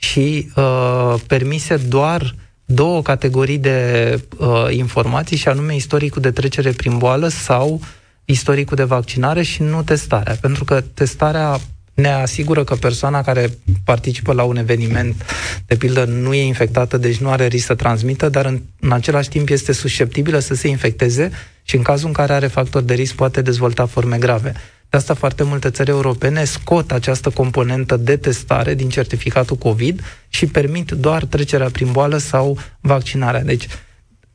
[0.00, 2.34] și uh, permise doar
[2.64, 7.80] două categorii de uh, informații, și anume istoricul de trecere prin boală sau
[8.24, 10.36] istoricul de vaccinare și nu testarea.
[10.40, 11.60] Pentru că testarea
[11.94, 15.24] ne asigură că persoana care participă la un eveniment,
[15.66, 19.28] de pildă, nu e infectată, deci nu are risc să transmită, dar în, în același
[19.28, 21.30] timp este susceptibilă să se infecteze
[21.62, 24.54] și în cazul în care are factor de risc poate dezvolta forme grave.
[24.90, 30.46] De asta foarte multe țări europene scot această componentă de testare din certificatul COVID și
[30.46, 33.42] permit doar trecerea prin boală sau vaccinarea.
[33.42, 33.66] Deci,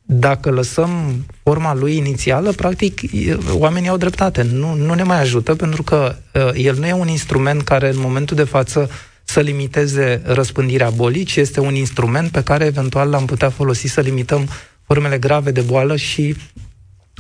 [0.02, 3.02] dacă lăsăm forma lui inițială, practic,
[3.52, 4.42] oamenii au dreptate.
[4.42, 8.00] Nu, nu ne mai ajută pentru că uh, el nu e un instrument care în
[8.00, 8.90] momentul de față
[9.24, 14.02] să limiteze răspândirea bolii, ci este un instrument pe care eventual l-am putea folosi să
[14.02, 14.48] limităm
[14.86, 16.36] formele grave de boală și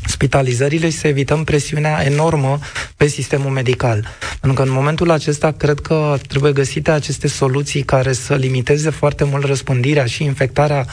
[0.08, 2.60] spitalizările și să evităm presiunea enormă
[2.98, 4.08] pe sistemul medical.
[4.39, 9.24] Pentru că în momentul acesta cred că trebuie găsite aceste soluții care să limiteze foarte
[9.24, 10.86] mult răspândirea și infectarea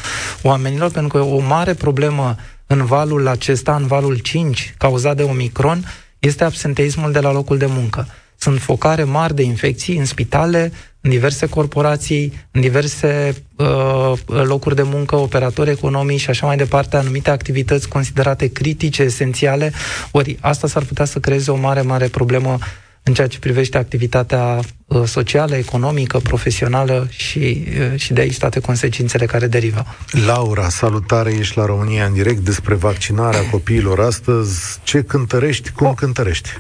[0.42, 5.85] oamenilor, pentru că o mare problemă în valul acesta, în valul 5, cauzat de Omicron,
[6.18, 8.09] este absenteismul de la locul de muncă.
[8.42, 14.83] Sunt focare mari de infecții în spitale, în diverse corporații, în diverse uh, locuri de
[14.83, 19.72] muncă, operatori economici și așa mai departe, anumite activități considerate critice, esențiale,
[20.11, 22.59] ori asta s-ar putea să creeze o mare, mare problemă
[23.02, 28.61] în ceea ce privește activitatea uh, socială, economică, profesională și, uh, și de aici toate
[28.61, 29.87] consecințele care derivă.
[30.26, 34.78] Laura, salutare, ești la România în direct despre vaccinarea copiilor astăzi.
[34.83, 35.94] Ce cântărești, cum oh.
[35.96, 36.50] cântărești?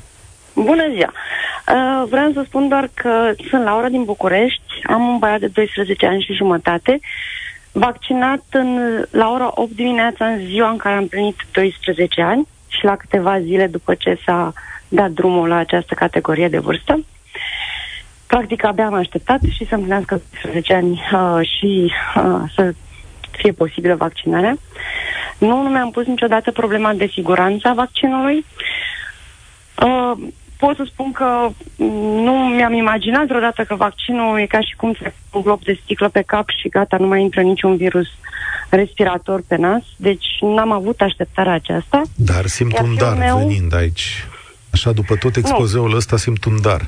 [0.54, 1.12] Bună ziua!
[1.12, 6.06] Uh, vreau să spun doar că sunt Laura din București, am un băiat de 12
[6.06, 7.00] ani și jumătate,
[7.72, 12.84] vaccinat în, la ora 8 dimineața în ziua în care am plinit 12 ani și
[12.84, 14.52] la câteva zile după ce s-a
[14.88, 17.04] dat drumul la această categorie de vârstă.
[18.26, 22.74] Practic abia am așteptat și să împlinească 12 ani uh, și uh, să
[23.30, 24.56] fie posibilă vaccinarea.
[25.38, 28.44] Nu, nu mi-am pus niciodată problema de siguranță a vaccinului.
[29.82, 30.12] Uh,
[30.64, 31.48] pot să spun că
[32.26, 36.08] nu mi-am imaginat vreodată că vaccinul e ca și cum se un glob de sticlă
[36.08, 38.08] pe cap și gata, nu mai intră niciun virus
[38.68, 42.02] respirator pe nas, deci n-am avut așteptarea aceasta.
[42.16, 43.36] Dar simt Iar un dar meu...
[43.36, 44.26] venind aici.
[44.72, 45.96] Așa, după tot expozeul nu.
[45.96, 46.80] ăsta, simt un dar.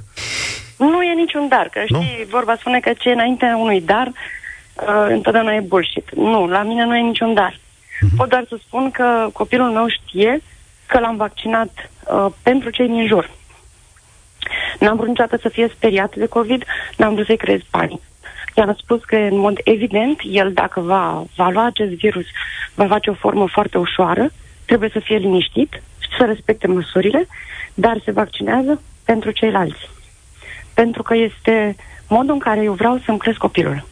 [0.77, 2.27] Nu e niciun dar, că știi, nu?
[2.31, 6.09] vorba spune că ce e înainte unui dar, uh, întotdeauna e bullshit.
[6.15, 7.53] Nu, la mine nu e niciun dar.
[7.55, 8.17] Uh-huh.
[8.17, 10.43] Pot doar să spun că copilul meu știe
[10.87, 13.31] că l-am vaccinat uh, pentru cei din jur.
[14.81, 16.65] N-am vrut niciodată să fie speriat de COVID,
[16.97, 18.01] n-am vrut să-i creez panic.
[18.55, 22.25] I-am spus că, în mod evident, el, dacă va, va lua acest virus,
[22.75, 24.31] va face o formă foarte ușoară,
[24.65, 27.29] trebuie să fie liniștit și să respecte măsurile,
[27.75, 29.91] dar se vaccinează pentru ceilalți.
[30.75, 31.77] Pentru că este
[32.09, 33.85] modul în care eu vreau să-mi cresc copilul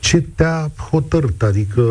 [0.00, 1.42] ce te-a hotărât?
[1.42, 1.82] Adică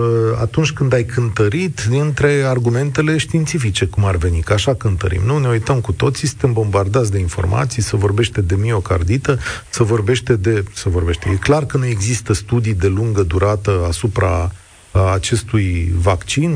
[0.42, 5.22] atunci când ai cântărit între argumentele științifice, cum ar veni, că așa cântărim.
[5.26, 10.36] Nu ne uităm cu toții, suntem bombardați de informații, să vorbește de miocardită, să vorbește
[10.36, 10.64] de...
[10.74, 11.30] să vorbește.
[11.30, 14.52] E clar că nu există studii de lungă durată asupra
[15.14, 16.52] acestui vaccin,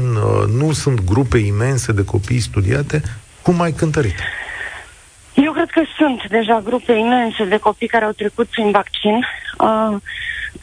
[0.58, 3.02] nu sunt grupe imense de copii studiate.
[3.42, 4.16] Cum ai cântărit?
[5.34, 9.26] Eu cred că sunt deja grupe imense de copii care au trecut prin vaccin.
[9.58, 9.98] Uh,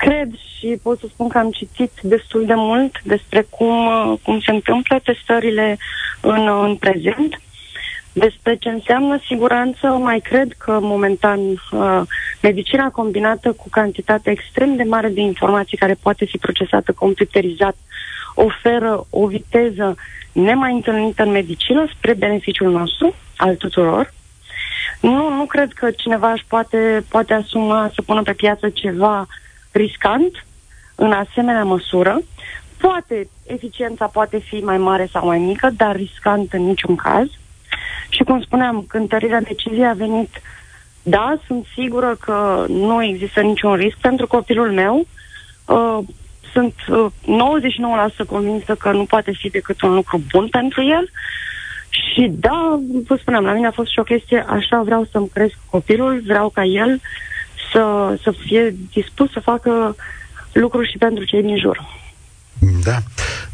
[0.01, 4.41] cred și pot să spun că am citit destul de mult despre cum, uh, cum
[4.41, 5.79] se întâmplă testările
[6.21, 7.41] în, în prezent.
[8.13, 12.01] Despre ce înseamnă siguranță, mai cred că momentan uh,
[12.43, 17.77] medicina combinată cu cantitate extrem de mare de informații care poate fi procesată computerizat
[18.35, 19.97] oferă o viteză
[20.33, 24.13] nemai întâlnită în medicină spre beneficiul nostru, al tuturor.
[25.01, 29.27] Nu, nu cred că cineva își poate, poate asuma să pună pe piață ceva
[29.73, 30.45] riscant
[30.95, 32.21] în asemenea măsură.
[32.77, 37.27] Poate, eficiența poate fi mai mare sau mai mică, dar riscant în niciun caz.
[38.09, 40.41] Și cum spuneam, cântărirea deciziei a venit,
[41.03, 45.07] da, sunt sigură că nu există niciun risc pentru copilul meu.
[45.65, 45.99] Uh,
[46.53, 47.07] sunt uh,
[48.25, 51.11] 99% convinsă că nu poate fi decât un lucru bun pentru el.
[51.91, 55.55] Și da, vă spuneam, la mine a fost și o chestie, așa vreau să-mi cresc
[55.71, 57.01] copilul, vreau ca el
[57.73, 59.97] să, să fie dispus să facă
[60.53, 61.99] lucruri și pentru cei din jur.
[62.85, 62.99] Da.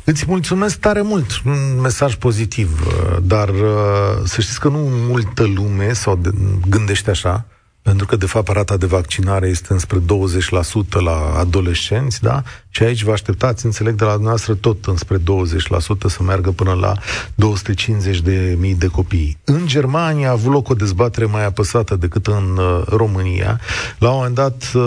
[0.05, 1.27] Îți mulțumesc tare mult.
[1.45, 6.21] Un mesaj pozitiv, uh, dar uh, să știți că nu multă lume sau
[6.69, 7.47] gândește așa.
[7.87, 10.03] Pentru că, de fapt, rata de vaccinare este înspre 20%
[10.91, 12.43] la adolescenți, da?
[12.71, 15.23] Și aici vă așteptați, înțeleg, de la dumneavoastră tot înspre 20%
[16.07, 16.93] să meargă până la
[17.35, 19.39] 250 de mii de copii.
[19.45, 23.61] În Germania a avut loc o dezbatere mai apăsată decât în uh, România.
[23.99, 24.83] La un moment dat uh,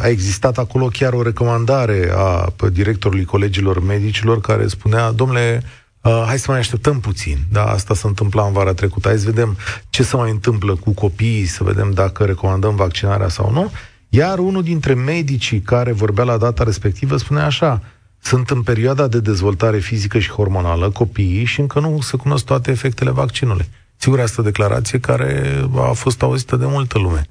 [0.00, 5.62] a existat acolo chiar o recomandare a directorului colegilor medicilor care spunea, domnule,
[6.06, 7.38] Uh, hai să mai așteptăm puțin.
[7.50, 9.08] Da, asta s-a întâmplat în vara trecută.
[9.08, 9.56] Hai să vedem
[9.90, 13.72] ce se mai întâmplă cu copiii, să vedem dacă recomandăm vaccinarea sau nu.
[14.08, 17.82] Iar unul dintre medicii care vorbea la data respectivă spunea așa,
[18.20, 22.70] sunt în perioada de dezvoltare fizică și hormonală copiii și încă nu se cunosc toate
[22.70, 23.68] efectele vaccinului.
[23.96, 27.26] Sigur, asta declarație care a fost auzită de multă lume.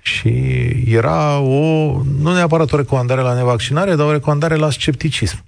[0.00, 0.28] Și
[0.86, 1.60] era o,
[2.20, 5.44] nu neapărat o recomandare la nevaccinare, dar o recomandare la scepticism.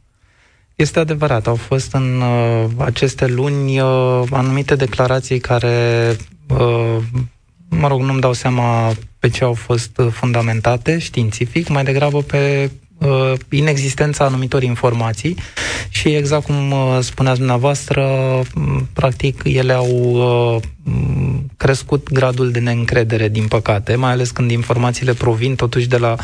[0.74, 6.16] Este adevărat, au fost în uh, aceste luni uh, anumite declarații care,
[6.48, 6.96] uh,
[7.68, 13.32] mă rog, nu-mi dau seama pe ce au fost fundamentate științific, mai degrabă pe uh,
[13.50, 15.36] inexistența anumitor informații
[15.88, 18.08] și exact cum uh, spuneați dumneavoastră,
[18.92, 20.62] practic ele au uh,
[21.56, 26.16] crescut gradul de neîncredere, din păcate, mai ales când informațiile provin totuși de la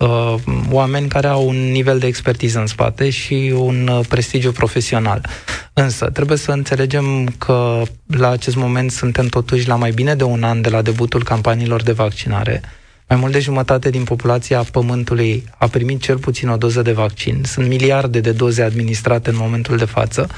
[0.00, 0.34] uh,
[0.70, 5.26] oameni care au un nivel de expertiză în spate și un uh, prestigiu profesional.
[5.72, 10.42] Însă, trebuie să înțelegem că la acest moment suntem totuși la mai bine de un
[10.42, 12.60] an de la debutul campaniilor de vaccinare.
[13.08, 17.42] Mai mult de jumătate din populația Pământului a primit cel puțin o doză de vaccin.
[17.44, 20.28] Sunt miliarde de doze administrate în momentul de față.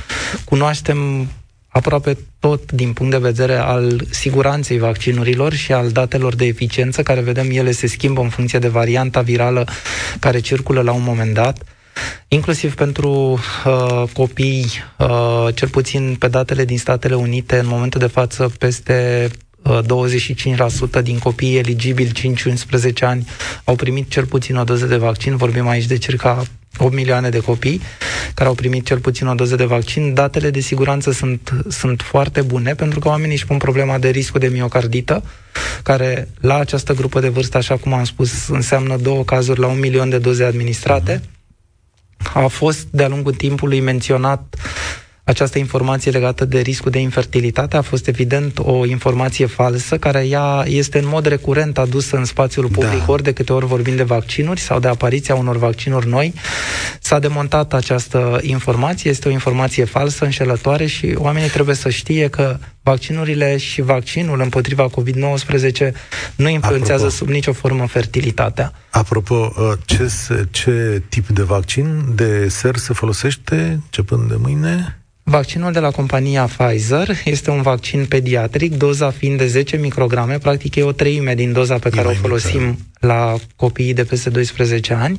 [0.45, 1.29] Cunoaștem
[1.73, 7.21] aproape tot din punct de vedere al siguranței vaccinurilor și al datelor de eficiență, care
[7.21, 9.67] vedem ele se schimbă în funcție de varianta virală
[10.19, 11.63] care circulă la un moment dat,
[12.29, 13.11] inclusiv pentru
[13.67, 14.67] uh, copii,
[14.99, 19.29] uh, cel puțin pe datele din Statele Unite, în momentul de față peste
[19.63, 22.35] 25% din copiii eligibili
[22.91, 23.27] 5-11 ani
[23.65, 25.37] au primit cel puțin o doză de vaccin.
[25.37, 26.45] Vorbim aici de circa
[26.79, 27.81] 8 milioane de copii
[28.35, 30.15] care au primit cel puțin o doză de vaccin.
[30.15, 34.41] Datele de siguranță sunt, sunt foarte bune pentru că oamenii își pun problema de riscul
[34.41, 35.23] de miocardită,
[35.83, 39.79] care la această grupă de vârstă, așa cum am spus, înseamnă două cazuri la un
[39.79, 41.23] milion de doze administrate.
[42.35, 44.57] A fost de-a lungul timpului menționat
[45.25, 50.65] această informație legată de riscul de infertilitate a fost evident o informație falsă, care ea
[50.67, 52.79] este în mod recurent adusă în spațiul da.
[52.79, 53.13] public, da.
[53.13, 56.35] ori de câte ori vorbim de vaccinuri sau de apariția unor vaccinuri noi.
[57.01, 62.59] S-a demontat această informație, este o informație falsă, înșelătoare și oamenii trebuie să știe că
[62.83, 65.93] vaccinurile și vaccinul împotriva COVID-19
[66.37, 67.17] nu influențează Apropo.
[67.17, 68.73] sub nicio formă fertilitatea.
[68.91, 70.11] Apropo, uh, ce,
[70.51, 74.97] ce tip de vaccin de ser se folosește începând de mâine?
[75.33, 80.75] Vaccinul de la compania Pfizer este un vaccin pediatric, doza fiind de 10 micrograme, practic
[80.77, 85.19] e o treime din doza pe care o folosim la copiii de peste 12 ani.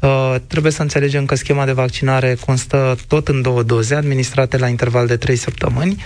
[0.00, 4.68] Uh, trebuie să înțelegem că schema de vaccinare constă tot în două doze, administrate la
[4.68, 6.02] interval de 3 săptămâni.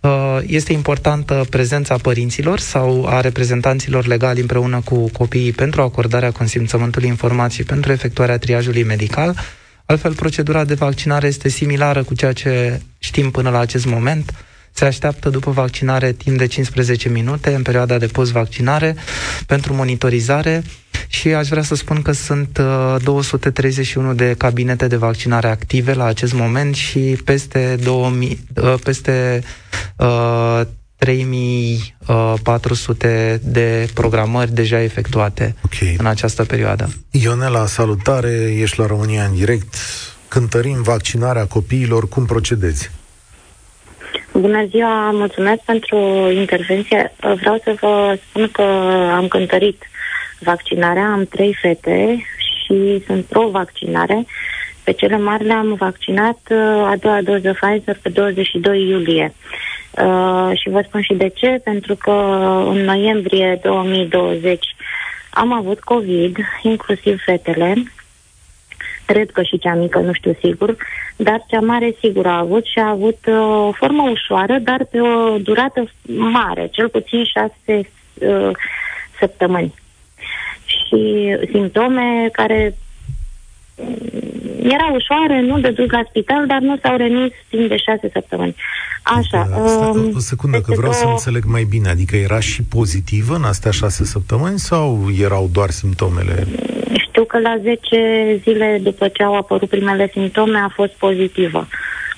[0.00, 7.08] Uh, este importantă prezența părinților sau a reprezentanților legali împreună cu copiii pentru acordarea consimțământului
[7.08, 9.34] informații pentru efectuarea triajului medical.
[9.90, 14.34] Altfel, procedura de vaccinare este similară cu ceea ce știm până la acest moment.
[14.72, 18.96] Se așteaptă după vaccinare timp de 15 minute în perioada de post-vaccinare
[19.46, 20.62] pentru monitorizare
[21.08, 26.04] și aș vrea să spun că sunt uh, 231 de cabinete de vaccinare active la
[26.04, 29.42] acest moment și peste 2000, uh, peste
[29.96, 30.60] uh,
[31.00, 33.12] 3400 uh,
[33.52, 35.96] de programări deja efectuate okay.
[35.98, 36.88] în această perioadă.
[37.10, 39.74] Ionela, salutare, ești la România în direct.
[40.28, 42.90] Cântărim vaccinarea copiilor, cum procedezi?
[44.32, 45.96] Bună ziua, mulțumesc pentru
[46.32, 47.12] intervenție.
[47.20, 48.62] Vreau să vă spun că
[49.16, 49.82] am cântărit
[50.38, 52.24] vaccinarea, am trei fete
[52.70, 54.26] și sunt pro-vaccinare.
[54.84, 59.32] Pe cele mari le-am vaccinat uh, a doua doză Pfizer pe 22 iulie.
[59.90, 62.10] Uh, și vă spun și de ce, pentru că
[62.68, 64.66] în noiembrie 2020
[65.30, 67.74] am avut COVID, inclusiv fetele,
[69.04, 70.76] cred că și cea mică, nu știu sigur,
[71.16, 75.00] dar cea mare sigur a avut și a avut uh, o formă ușoară, dar pe
[75.00, 78.50] o durată mare, cel puțin șase uh,
[79.18, 79.74] săptămâni.
[80.64, 82.74] Și simptome care
[84.62, 88.54] era ușoară, nu de dus la spital, dar nu s-au remis timp de șase săptămâni.
[89.02, 89.48] Așa.
[89.56, 90.94] um, o secundă, că vreau două...
[90.94, 91.88] să înțeleg mai bine.
[91.88, 96.46] Adică era și pozitivă în astea șase săptămâni sau erau doar simptomele?
[96.98, 101.68] Știu că la 10 zile după ce au apărut primele simptome a fost pozitivă.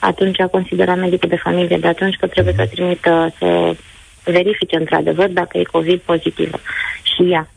[0.00, 3.76] Atunci a considerat medicul de familie de atunci că trebuie să trimită să
[4.24, 6.58] verifice într-adevăr dacă e COVID pozitivă.
[7.02, 7.48] și ea.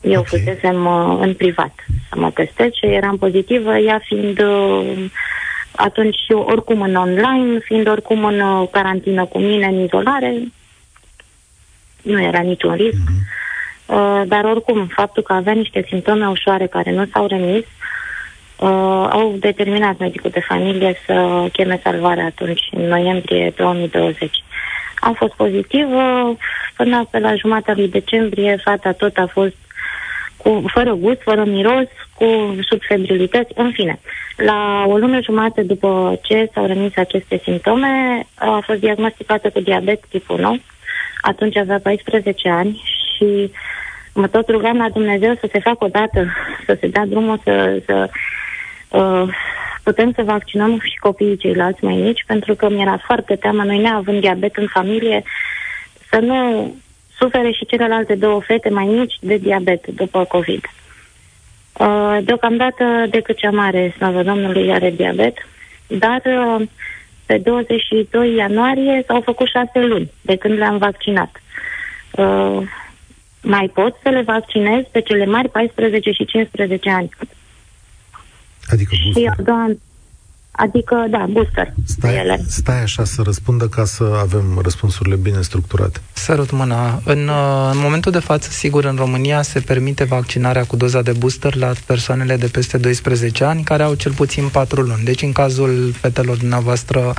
[0.00, 0.38] Eu okay.
[0.38, 1.74] fusesem uh, în privat
[2.08, 5.10] să mă testez și eram pozitivă, ea fiind uh,
[5.72, 10.34] atunci oricum în online, fiind oricum în uh, carantină cu mine, în izolare,
[12.02, 12.96] nu era niciun risc.
[12.96, 13.38] Mm-hmm.
[13.86, 17.64] Uh, dar oricum, faptul că avea niște simptome ușoare care nu s-au remis,
[18.56, 24.44] uh, au determinat medicul de familie să cheme salvarea atunci, în noiembrie 2020.
[25.00, 26.36] Am fost pozitivă,
[26.76, 29.56] până pe la jumătatea lui decembrie, fata tot a fost
[30.42, 34.00] cu, fără gust, fără miros, cu subfebrilități, în fine.
[34.36, 40.00] La o lună jumătate după ce s-au remis aceste simptome, a fost diagnosticată cu diabet
[40.08, 40.60] tipul 1.
[41.20, 42.82] Atunci avea 14 ani
[43.16, 43.52] și
[44.14, 46.26] mă tot rugam la Dumnezeu să se facă odată,
[46.66, 48.10] să se dea drumul să, să
[48.88, 49.34] uh,
[49.82, 54.20] putem să vaccinăm și copiii ceilalți mai mici, pentru că mi-era foarte teamă, noi neavând
[54.20, 55.22] diabet în familie,
[56.10, 56.74] să nu
[57.20, 60.64] sufere și celelalte două fete mai mici de diabet după COVID.
[61.78, 65.36] Uh, deocamdată, decât cea mare, slavă Domnului, are diabet,
[65.86, 66.66] dar uh,
[67.26, 71.42] pe 22 ianuarie s-au făcut șase luni de când le-am vaccinat.
[72.10, 72.62] Uh,
[73.42, 77.08] mai pot să le vaccinez pe cele mari 14 și 15 ani.
[78.66, 79.22] Adică booster.
[79.22, 79.70] Și a doua,
[80.50, 81.74] adică, da, booster.
[81.86, 82.44] Stai, ele.
[82.48, 86.00] stai așa să răspundă ca să avem răspunsurile bine structurate.
[86.12, 87.00] Sărut mâna.
[87.04, 87.30] În,
[87.72, 91.72] în momentul de față, sigur, în România se permite vaccinarea cu doza de booster la
[91.86, 95.04] persoanele de peste 12 ani care au cel puțin 4 luni.
[95.04, 97.14] Deci, în cazul fetelor dumneavoastră,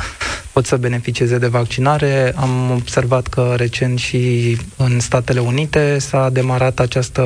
[0.51, 2.33] pot să beneficieze de vaccinare.
[2.35, 7.21] Am observat că recent și în Statele Unite s-a demarat această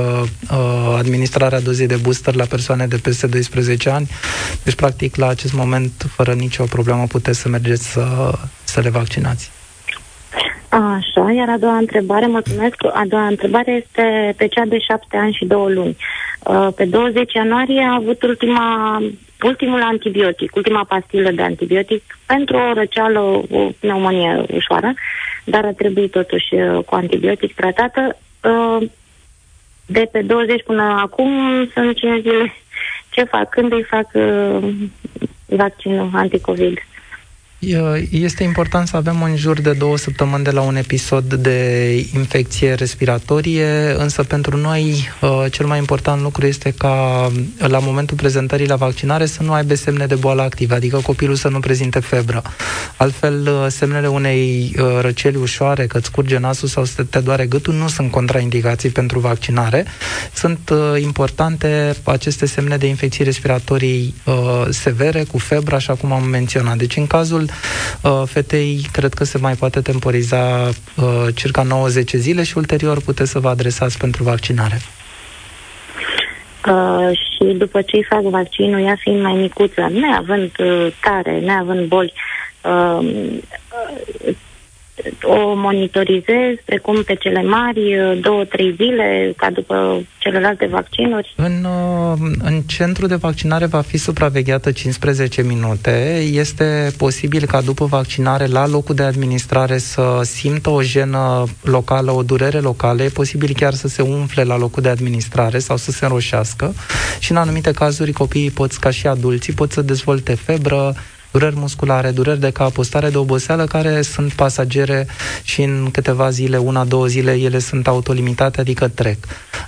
[0.52, 4.10] uh, administrare a dozei de booster la persoane de peste 12 ani.
[4.64, 8.32] Deci, practic, la acest moment, fără nicio problemă, puteți să mergeți să,
[8.64, 9.52] să le vaccinați.
[10.70, 15.34] Așa, iar a doua întrebare, mulțumesc, a doua întrebare este pe cea de șapte ani
[15.34, 15.98] și două luni.
[16.44, 19.02] Uh, pe 20 ianuarie a avut ultima,
[19.42, 23.44] ultimul antibiotic, ultima pastilă de antibiotic pentru o răceală, o
[23.80, 24.94] pneumonie ușoară,
[25.44, 28.18] dar a trebuit totuși uh, cu antibiotic tratată.
[28.44, 28.88] Uh,
[29.86, 31.32] de pe 20 până acum
[31.74, 32.54] sunt 5 zile.
[33.10, 33.50] Ce fac?
[33.50, 34.08] Când îi fac
[35.48, 36.80] vaccinul anticovid?
[38.10, 42.74] Este important să avem în jur de două săptămâni de la un episod de infecție
[42.74, 48.76] respiratorie, însă pentru noi uh, cel mai important lucru este ca la momentul prezentării la
[48.76, 52.42] vaccinare să nu aibă semne de boală activă, adică copilul să nu prezinte febră.
[52.98, 57.46] Altfel, uh, semnele unei uh, răceli ușoare, că îți curge nasul sau să te doare
[57.46, 59.86] gâtul, nu sunt contraindicații pentru vaccinare.
[60.34, 64.14] Sunt importante aceste semne de infecții respiratorii
[64.70, 66.78] severe, cu febră, așa cum am menționat.
[66.78, 67.45] Deci, în cazul
[68.02, 73.32] uh, fetei cred că se mai poate temporiza uh, circa 90 zile și ulterior puteți
[73.32, 74.82] să vă adresați pentru vaccinare.
[76.68, 81.88] Uh, și după ce îi fac vaccinul, ea fiind mai micuță, neavând uh, tare, neavând
[81.88, 82.14] boli,
[82.62, 83.08] uh,
[85.24, 87.82] o monitorizez, precum pe cele mari,
[88.22, 91.34] două, trei zile, ca după celelalte vaccinuri?
[91.36, 96.24] În, uh, în centru de vaccinare va fi supravegheată 15 minute.
[96.32, 102.24] Este posibil ca după vaccinare, la locul de administrare, să simtă o jenă locală, o
[102.24, 103.04] durere locală.
[103.04, 106.74] E posibil chiar să se umfle la locul de administrare sau să se înroșească.
[107.20, 110.94] Și în anumite cazuri, copiii pot, ca și adulții, pot să dezvolte febră,
[111.38, 115.08] dureri musculare, dureri de cap, o stare de oboseală care sunt pasagere
[115.44, 119.18] și în câteva zile, una, două zile, ele sunt autolimitate, adică trec.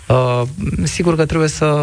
[0.08, 0.42] Uh,
[0.84, 1.76] sigur că trebuie să,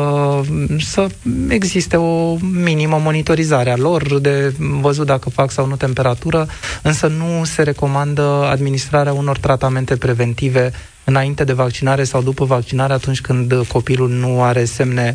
[0.78, 1.06] să
[1.48, 6.46] existe o minimă monitorizare a lor, de văzut dacă fac sau nu temperatură,
[6.82, 10.72] însă nu se recomandă administrarea unor tratamente preventive
[11.04, 15.12] înainte de vaccinare sau după vaccinare atunci când copilul nu are semne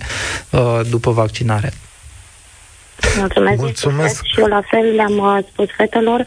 [0.49, 1.73] uh, după vaccinare.
[3.17, 3.61] Mulțumesc.
[3.61, 4.25] Mulțumesc.
[4.25, 6.23] Și eu la fel le-am uh, spus fetelor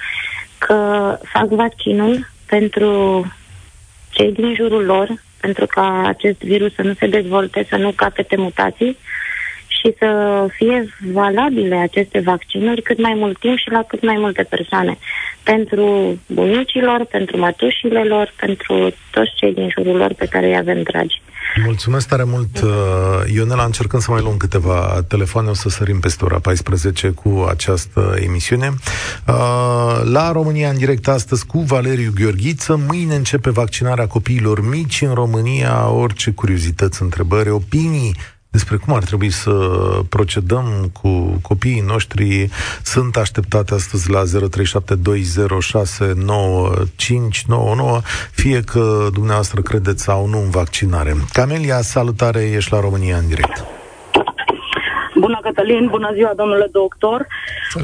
[0.59, 2.91] că fac vaccinul pentru
[4.11, 5.09] cei din jurul lor,
[5.41, 8.97] pentru ca acest virus să nu se dezvolte, să nu capete mutații
[9.67, 14.43] și să fie valabile aceste vaccinuri cât mai mult timp și la cât mai multe
[14.43, 14.99] persoane.
[15.43, 20.83] Pentru bunicilor, pentru mătușile lor, pentru toți cei din jurul lor pe care îi avem
[20.83, 21.23] dragi.
[21.61, 22.71] Mulțumesc tare mult, uh,
[23.33, 23.65] Ionela.
[23.65, 25.49] Încercăm să mai luăm câteva telefoane.
[25.49, 28.75] O să sărim peste ora 14 cu această emisiune.
[29.27, 32.81] Uh, la România în direct astăzi cu Valeriu Gheorghiță.
[32.87, 35.89] Mâine începe vaccinarea copiilor mici în România.
[35.89, 38.17] Orice curiozități, întrebări, opinii
[38.53, 39.53] despre cum ar trebui să
[40.09, 42.49] procedăm cu copiii noștri
[42.83, 44.29] sunt așteptate astăzi la 0372069599,
[48.31, 51.15] fie că dumneavoastră credeți sau nu în vaccinare.
[51.33, 53.65] Camelia, salutare, ești la România în direct.
[55.15, 57.27] Bună, Cătălin, bună ziua, domnule doctor.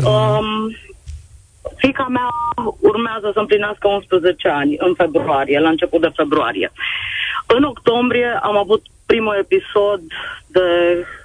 [0.04, 0.76] Um,
[1.76, 2.28] fica mea
[2.80, 6.72] urmează să împlinească 11 ani în februarie, la început de februarie.
[7.46, 8.82] În octombrie am avut
[9.12, 10.00] primul episod
[10.46, 10.66] de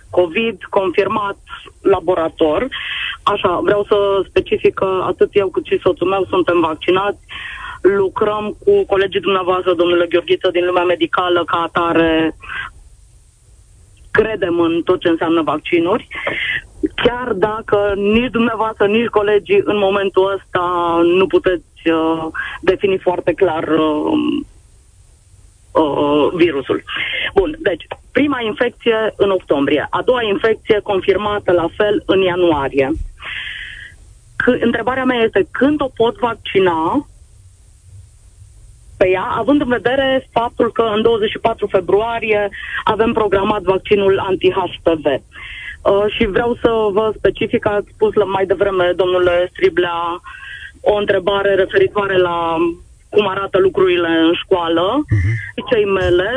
[0.10, 1.38] COVID confirmat
[1.82, 2.68] laborator.
[3.24, 3.98] Așa, vreau să
[4.30, 7.22] specific că atât eu cât și soțul meu suntem vaccinați.
[7.82, 12.36] Lucrăm cu colegii dumneavoastră, domnule Gheorghiță, din lumea medicală, ca atare
[14.12, 16.08] credem în tot ce înseamnă vaccinuri,
[16.96, 20.66] chiar dacă nici dumneavoastră, nici colegii în momentul ăsta
[21.20, 22.26] nu puteți uh,
[22.62, 24.14] defini foarte clar uh,
[25.74, 26.84] uh, virusul.
[27.34, 32.92] Bun, deci, prima infecție în octombrie, a doua infecție confirmată la fel în ianuarie.
[34.44, 37.08] C- întrebarea mea este când o pot vaccina
[38.98, 42.50] pe ea, având în vedere faptul că în 24 februarie
[42.84, 45.06] avem programat vaccinul anti-HPV.
[45.06, 50.22] Uh, și vreau să vă specific, ați spus la mai devreme, domnule Striblea,
[50.82, 52.58] o întrebare referitoare la
[53.14, 54.86] cum arată lucrurile în școală.
[55.04, 55.34] Uh-huh.
[55.70, 56.32] Cei mele,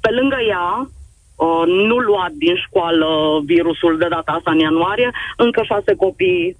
[0.00, 0.68] pe lângă ea,
[1.36, 3.08] uh, nu luat din școală
[3.44, 6.56] virusul de data asta în ianuarie, încă șase copii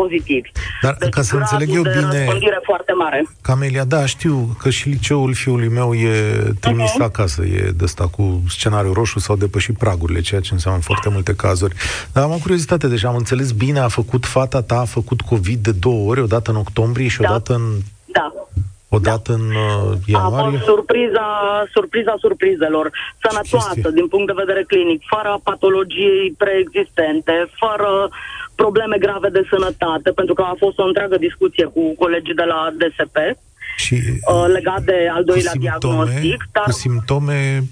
[0.00, 0.50] pozitivi.
[0.82, 2.28] Dar deci, ca să înțeleg eu bine...
[2.62, 3.26] foarte mare.
[3.42, 6.14] Camelia, da, știu că și liceul fiului meu e
[6.60, 7.04] trimis uh-huh.
[7.04, 11.34] acasă, e de asta cu scenariu roșu sau depășit pragurile, ceea ce înseamnă foarte multe
[11.34, 11.74] cazuri.
[12.12, 15.60] Dar am o curiozitate, deci am înțeles bine, a făcut fata ta, a făcut COVID
[15.62, 17.28] de două ori, o dată în octombrie și da.
[17.28, 17.62] o dată în...
[18.04, 18.32] Da.
[18.88, 20.46] O dată în uh, ianuarie?
[20.46, 21.26] A fost surpriza,
[21.72, 22.90] surpriza surprizelor.
[23.24, 28.10] Sănătoasă din punct de vedere clinic, fără patologii preexistente, fără
[28.56, 32.68] probleme grave de sănătate, pentru că a fost o întreagă discuție cu colegii de la
[32.78, 33.16] DSP
[33.76, 36.48] și, uh, legat de al doilea simptome, diagnostic.
[36.52, 37.62] Dar cu simptome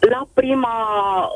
[0.00, 0.76] la, prima,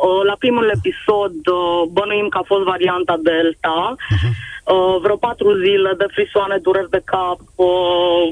[0.07, 4.33] uh, la primul episod uh, bănuim că a fost varianta Delta, uh-huh.
[4.73, 8.25] uh, vreo patru zile de frisoane, dureri de cap, uh,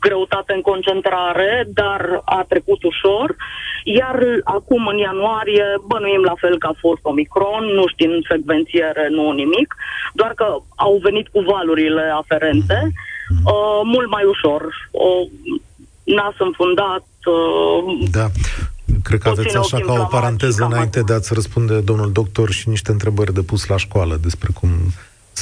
[0.00, 3.36] greutate în concentrare, dar a trecut ușor.
[3.84, 9.30] Iar acum, în ianuarie, bănuim la fel că a fost Omicron, nu știm secvențiere, nu
[9.30, 9.74] nimic,
[10.14, 12.92] doar că au venit cu valurile aferente,
[13.44, 14.62] uh, mult mai ușor.
[14.90, 15.28] Uh,
[16.04, 17.04] nas înfundat.
[17.24, 18.26] Uh, da.
[19.02, 22.90] Cred că aveți așa ca o paranteză înainte de a-ți răspunde domnul doctor și niște
[22.90, 24.68] întrebări de pus la școală despre cum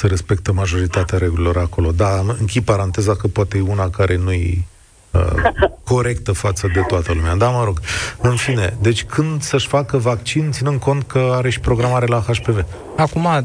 [0.04, 1.90] se respectă majoritatea regulilor acolo.
[1.90, 4.66] Da, închid paranteza că poate e una care nu-i
[5.10, 5.20] uh,
[5.90, 7.34] corectă față de toată lumea.
[7.34, 7.80] Da, mă rog.
[8.20, 12.64] În fine, deci când să-și facă vaccin, ținând cont că are și programare la HPV?
[12.96, 13.42] Acum, uh,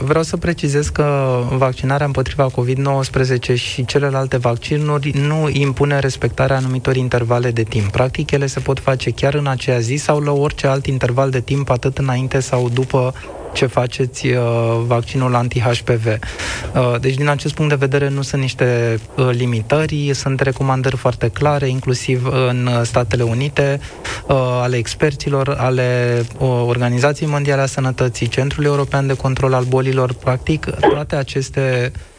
[0.00, 7.50] vreau să precizez că vaccinarea împotriva COVID-19 și celelalte vaccinuri nu impune respectarea anumitor intervale
[7.50, 7.90] de timp.
[7.90, 11.40] Practic, ele se pot face chiar în aceea zi sau la orice alt interval de
[11.40, 13.14] timp, atât înainte sau după
[13.52, 14.36] ce faceți uh,
[14.86, 16.06] vaccinul anti-HPV.
[16.06, 21.28] Uh, deci, din acest punct de vedere, nu sunt niște uh, limitări, sunt recomandări foarte
[21.28, 23.80] clare, inclusiv în Statele Unite,
[24.26, 30.12] uh, ale experților, ale uh, Organizației Mondiale a Sănătății, Centrului European de Control al Bolilor.
[30.12, 32.11] Practic, toate aceste uh,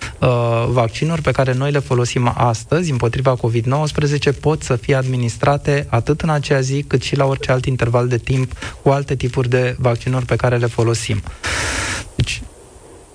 [0.68, 6.30] vaccinuri pe care noi le folosim astăzi împotriva COVID-19 pot să fie administrate atât în
[6.30, 8.51] acea zi cât și la orice alt interval de timp
[8.82, 11.22] cu alte tipuri de vaccinuri pe care le folosim.
[12.16, 12.41] Deci,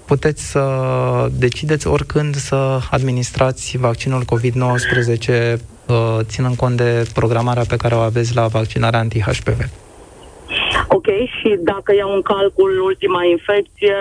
[0.05, 0.64] puteți să
[1.32, 8.34] decideți oricând să administrați vaccinul COVID-19 uh, ținând cont de programarea pe care o aveți
[8.34, 9.61] la vaccinarea anti-HPV.
[10.89, 13.97] Ok, și dacă iau în calcul ultima infecție,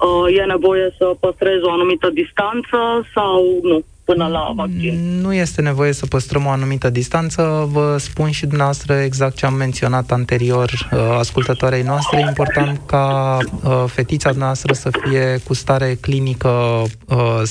[0.00, 3.84] uh, e nevoie să păstrez o anumită distanță sau nu?
[4.04, 5.20] până la vaccin.
[5.20, 7.68] Nu este nevoie să păstrăm o anumită distanță.
[7.72, 12.18] Vă spun și dumneavoastră exact ce am menționat anterior uh, ascultătoarei noastre.
[12.18, 17.42] E important ca uh, fetița noastră să fie cu stare clinică uh,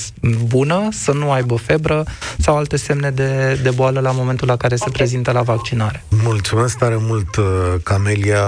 [0.48, 2.04] bună, să nu aibă febră
[2.38, 4.88] sau alte semne de, de boală la momentul la care okay.
[4.88, 6.04] se prezintă la vaccinare.
[6.24, 7.28] Mulțumesc tare mult,
[7.82, 8.44] Camelia.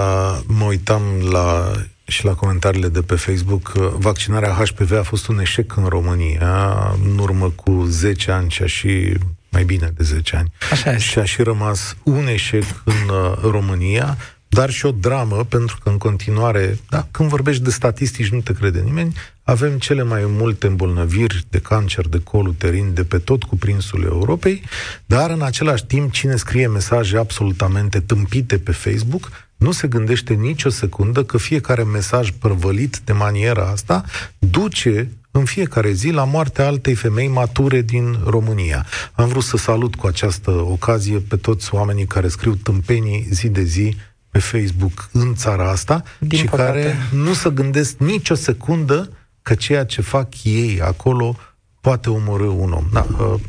[0.47, 1.71] Mă uitam la
[2.07, 7.17] și la comentariile de pe Facebook, vaccinarea HPV a fost un eșec în România în
[7.17, 9.13] urmă cu 10 ani și a și
[9.49, 10.51] mai bine de 10 ani.
[10.71, 11.03] Așa este.
[11.03, 14.17] Și a și rămas un eșec în uh, România,
[14.49, 18.53] dar și o dramă, pentru că în continuare, da, când vorbești de statistici, nu te
[18.53, 23.43] crede nimeni, avem cele mai multe îmbolnăviri de cancer de col uterin de pe tot
[23.43, 24.63] cuprinsul Europei,
[25.05, 30.69] dar în același timp cine scrie mesaje absolutamente tâmpite pe Facebook nu se gândește nicio
[30.69, 34.03] secundă că fiecare mesaj prăvălit de maniera asta
[34.39, 38.85] duce în fiecare zi la moartea altei femei mature din România.
[39.13, 43.63] Am vrut să salut cu această ocazie pe toți oamenii care scriu tâmpenii zi de
[43.63, 43.95] zi
[44.29, 46.71] pe Facebook în țara asta din și păcate.
[46.71, 49.09] care nu se gândesc nicio secundă
[49.41, 51.35] că ceea ce fac ei acolo
[51.81, 52.85] poate omorâ un om.
[52.91, 53.39] Da, uh,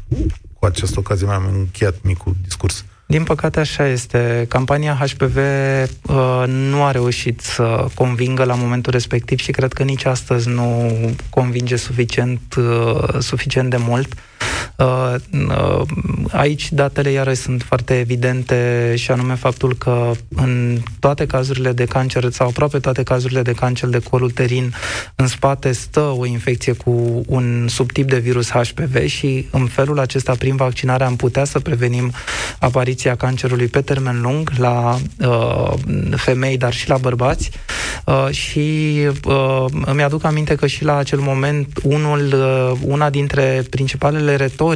[0.52, 2.84] cu această ocazie mi-am încheiat micul discurs.
[3.10, 4.46] Din păcate așa este.
[4.48, 10.04] Campania HPV uh, nu a reușit să convingă la momentul respectiv și cred că nici
[10.04, 10.90] astăzi nu
[11.30, 14.14] convinge suficient, uh, suficient de mult.
[14.78, 15.14] Uh,
[15.48, 15.82] uh,
[16.30, 22.30] aici datele iarăși sunt foarte evidente și anume faptul că în toate cazurile de cancer
[22.30, 24.74] sau aproape toate cazurile de cancer de col uterin
[25.14, 30.34] în spate stă o infecție cu un subtip de virus HPV și în felul acesta
[30.38, 32.12] prin vaccinare am putea să prevenim
[32.58, 35.72] apariția cancerului pe termen lung la uh,
[36.16, 37.50] femei, dar și la bărbați.
[38.04, 43.64] Uh, și uh, îmi aduc aminte că și la acel moment unul, uh, una dintre
[43.70, 44.66] principalele retorici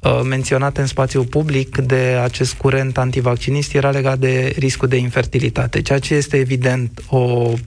[0.00, 5.82] uh, menționate în spațiul public de acest curent antivaccinist era legat de riscul de infertilitate,
[5.82, 7.58] ceea ce este evident o uh,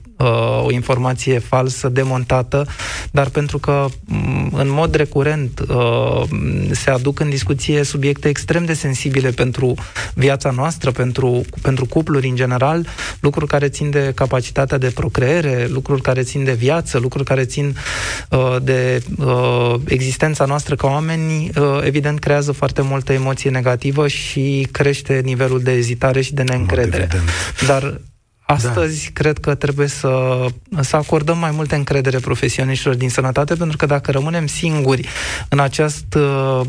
[0.62, 2.66] o informație falsă, demontată,
[3.10, 6.22] dar pentru că mm, în mod recurent uh,
[6.70, 9.74] se aduc în discuție subiecte extrem de sensibile pentru
[10.14, 12.86] viața noastră, pentru, pentru cupluri în general,
[13.20, 17.76] lucruri care țin de capacitatea de procreere, lucruri care țin de viață, lucruri care țin
[18.30, 24.68] uh, de uh, existența noastră ca oameni, uh, evident creează foarte multă emoție negativă și
[24.70, 27.08] crește nivelul de ezitare și de neîncredere.
[27.66, 28.00] Dar
[28.46, 29.10] Astăzi da.
[29.12, 30.44] cred că trebuie să,
[30.80, 35.08] să acordăm mai multe încredere profesioniștilor din sănătate, pentru că dacă rămânem singuri
[35.48, 36.60] în, acest, uh,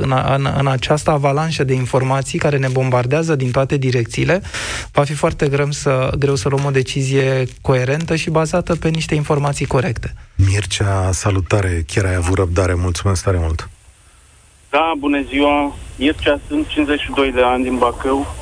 [0.00, 4.42] în, în, în această avalanșă de informații care ne bombardează din toate direcțiile,
[4.92, 9.14] va fi foarte greu să, greu să luăm o decizie coerentă și bazată pe niște
[9.14, 10.14] informații corecte.
[10.34, 11.84] Mircea, salutare!
[11.86, 12.74] Chiar ai avut răbdare.
[12.74, 13.68] Mulțumesc tare mult!
[14.70, 15.74] Da, bună ziua!
[15.96, 18.34] Mircea, sunt 52 de ani din Bacău.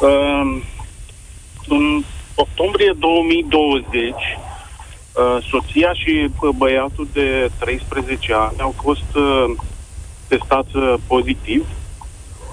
[0.00, 0.62] Uh,
[1.68, 2.02] în
[2.34, 9.44] octombrie 2020, uh, soția și uh, băiatul de 13 ani au fost uh,
[10.28, 10.72] testați
[11.06, 11.66] pozitiv.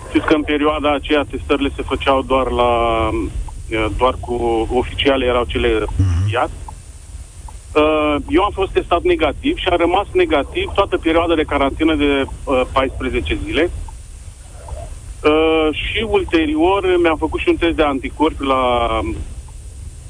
[0.09, 3.09] Știți că în perioada aceea testările se făceau doar la
[3.97, 6.47] doar cu oficiale erau cele uh-huh.
[8.29, 12.25] Eu am fost testat negativ și am rămas negativ toată perioada de carantină de
[12.71, 13.71] 14 zile.
[15.23, 18.87] Uh, și ulterior mi-am făcut și un test de anticorpi la,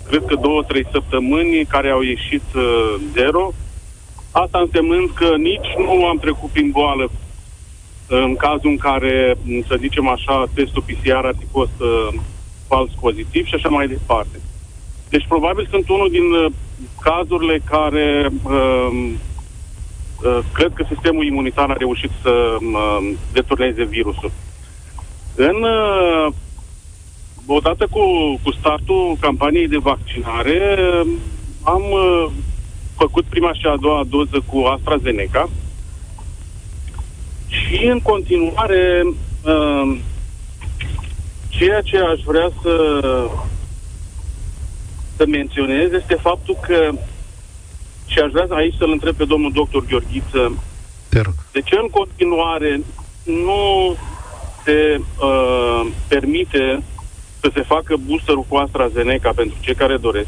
[0.08, 3.54] cred că două, trei săptămâni, care au ieșit uh, zero.
[4.32, 7.12] Asta însemnând că nici nu am trecut prin boală
[8.08, 9.36] în cazul în care,
[9.68, 12.08] să zicem așa, testul PCR ar fi fost uh,
[12.68, 14.40] fals pozitiv și așa mai departe.
[15.10, 16.52] Deci probabil sunt unul din uh,
[17.02, 19.12] cazurile care uh,
[20.24, 24.32] uh, cred că sistemul imunitar a reușit să uh, deturneze virusul.
[25.36, 26.34] În, uh,
[27.46, 28.00] odată cu,
[28.44, 30.78] cu startul campaniei de vaccinare,
[31.64, 32.32] am uh,
[32.98, 35.50] făcut prima și a doua doză cu AstraZeneca.
[37.48, 39.98] Și în continuare uh,
[41.50, 43.02] ceea ce aș vrea să
[45.16, 46.92] să menționez este faptul că
[48.06, 50.54] și aș vrea aici să-l întreb pe domnul doctor Gheorghiță.
[51.52, 52.82] De ce în continuare
[53.24, 53.96] nu
[54.64, 56.84] se uh, permite
[57.40, 60.28] să se facă boosterul cu AstraZeneca pentru cei care doresc.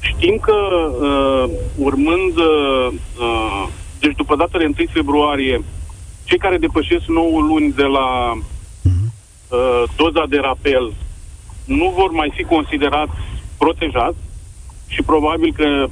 [0.00, 3.68] Știm că uh, urmând, uh, uh
[4.00, 5.64] deci după data de 1 februarie,
[6.24, 10.92] cei care depășesc 9 luni de la uh, doza de rapel
[11.64, 13.12] nu vor mai fi considerați
[13.58, 14.16] protejați
[14.86, 15.86] și probabil că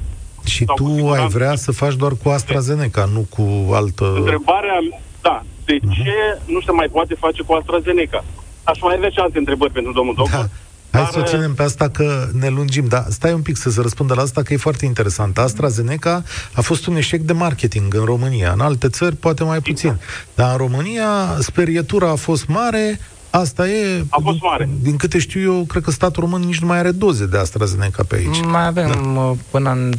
[0.45, 4.13] și tu ai vrea să faci doar cu AstraZeneca, nu cu altă...
[4.15, 4.79] Întrebarea,
[5.21, 5.93] da, de uh-huh.
[5.95, 8.23] ce nu se mai poate face cu AstraZeneca?
[8.63, 10.39] Aș mai avea și alte întrebări pentru domnul doctor.
[10.39, 10.49] Da.
[10.91, 11.11] Hai dar...
[11.11, 14.13] să o ținem pe asta că ne lungim, dar stai un pic să se răspundă
[14.13, 15.37] la asta că e foarte interesant.
[15.37, 18.51] AstraZeneca a fost un eșec de marketing în România.
[18.51, 19.99] În alte țări poate mai puțin.
[20.35, 22.99] Dar în România sperietura a fost mare,
[23.35, 24.05] Asta e...
[24.09, 24.65] A fost mare.
[24.65, 27.37] Din, din câte știu eu, cred că statul român nici nu mai are doze de
[27.37, 28.45] AstraZeneca pe aici.
[28.45, 29.19] Mai avem da.
[29.19, 29.93] Uh, până în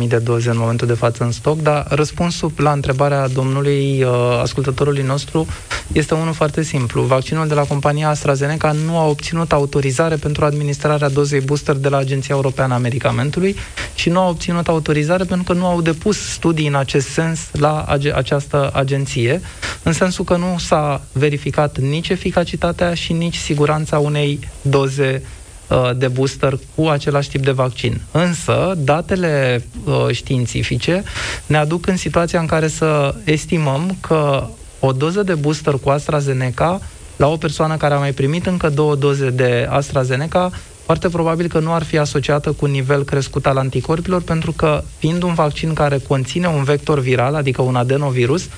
[0.00, 4.10] 25.000 de doze în momentul de față în stoc, dar răspunsul la întrebarea domnului uh,
[4.42, 5.46] ascultătorului nostru
[5.92, 7.02] este unul foarte simplu.
[7.02, 11.96] Vaccinul de la compania AstraZeneca nu a obținut autorizare pentru administrarea dozei booster de la
[11.96, 13.56] Agenția Europeană a Medicamentului
[13.94, 17.80] și nu a obținut autorizare pentru că nu au depus studii în acest sens la
[17.80, 19.40] age- această agenție,
[19.82, 25.22] în sensul că nu s-a verificat nici eficacia eficacitatea și nici siguranța unei doze
[25.68, 28.00] uh, de booster cu același tip de vaccin.
[28.10, 31.02] Însă, datele uh, științifice
[31.46, 34.46] ne aduc în situația în care să estimăm că
[34.78, 36.80] o doză de booster cu AstraZeneca
[37.16, 40.50] la o persoană care a mai primit încă două doze de AstraZeneca
[40.90, 44.82] foarte probabil că nu ar fi asociată cu un nivel crescut al anticorpilor, pentru că,
[44.98, 48.48] fiind un vaccin care conține un vector viral, adică un adenovirus,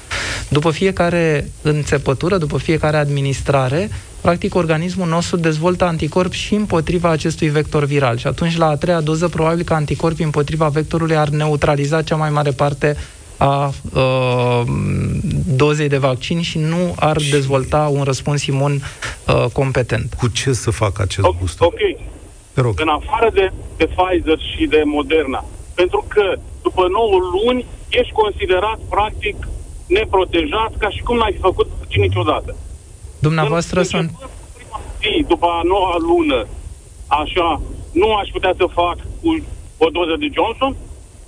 [0.49, 7.85] după fiecare înțepătură, după fiecare administrare, practic organismul nostru dezvoltă anticorpi și împotriva acestui vector
[7.85, 8.17] viral.
[8.17, 12.31] Și atunci, la a treia doză, probabil că anticorpii împotriva vectorului ar neutraliza cea mai
[12.31, 12.97] mare parte
[13.37, 14.63] a uh,
[15.57, 17.31] dozei de vaccin și nu ar și...
[17.31, 18.83] dezvolta un răspuns imun
[19.27, 20.15] uh, competent.
[20.15, 21.67] Cu ce să facă acest okay, booster?
[21.67, 22.21] Ok.
[22.61, 22.81] Rog.
[22.81, 25.45] În afară de, de Pfizer și de Moderna.
[25.75, 29.37] Pentru că după 9 luni ești considerat practic
[29.87, 32.57] neprotejat ca și cum n-ai făcut vaccin niciodată.
[33.19, 34.11] Dumneavoastră sunt...
[35.01, 36.47] Zi, după a noua lună,
[37.07, 37.61] așa,
[37.93, 39.31] nu aș putea să fac cu
[39.79, 40.77] o doză de Johnson?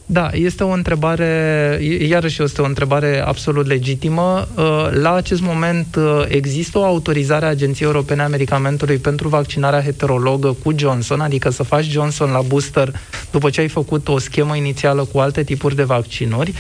[0.07, 1.79] Da, este o întrebare,
[2.09, 4.49] iarăși este o întrebare absolut legitimă.
[4.55, 9.83] Uh, la acest moment uh, există o autorizare a Agenției Europene a Medicamentului pentru vaccinarea
[9.83, 12.93] heterologă cu Johnson, adică să faci Johnson la booster
[13.31, 16.53] după ce ai făcut o schemă inițială cu alte tipuri de vaccinuri.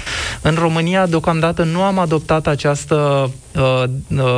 [0.42, 3.84] În România, deocamdată, nu am adoptat această uh,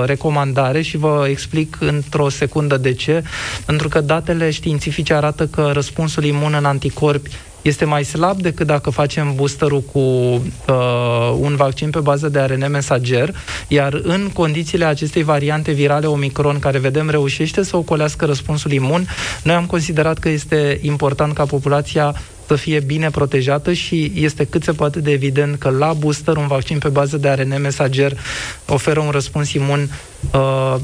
[0.05, 3.23] recomandare și vă explic într-o secundă de ce.
[3.65, 7.31] Pentru că datele științifice arată că răspunsul imun în anticorpi
[7.67, 12.71] este mai slab decât dacă facem boosterul cu uh, un vaccin pe bază de ARN
[12.71, 13.35] mesager,
[13.69, 19.07] iar în condițiile acestei variante virale Omicron, care vedem reușește să ocolească răspunsul imun,
[19.43, 22.15] noi am considerat că este important ca populația
[22.47, 26.47] să fie bine protejată și este cât se poate de evident că la booster un
[26.47, 28.19] vaccin pe bază de ARN mesager
[28.67, 29.91] oferă un răspuns imun
[30.33, 30.75] uh,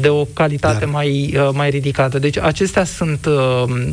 [0.00, 0.88] de o calitate Dar...
[0.88, 2.18] mai, uh, mai ridicată.
[2.18, 3.88] Deci acestea sunt uh,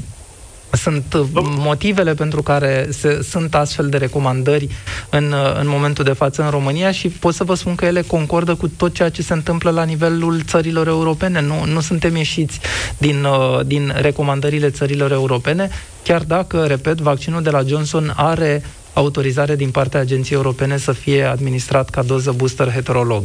[0.75, 1.17] sunt
[1.57, 4.67] motivele pentru care se, sunt astfel de recomandări
[5.09, 8.55] în, în momentul de față în România și pot să vă spun că ele concordă
[8.55, 11.41] cu tot ceea ce se întâmplă la nivelul țărilor europene.
[11.41, 12.59] Nu, nu suntem ieșiți
[12.97, 15.69] din, uh, din recomandările țărilor europene,
[16.03, 18.63] chiar dacă, repet, vaccinul de la Johnson are
[18.93, 23.23] autorizare din partea Agenției Europene să fie administrat ca doză booster heterolog.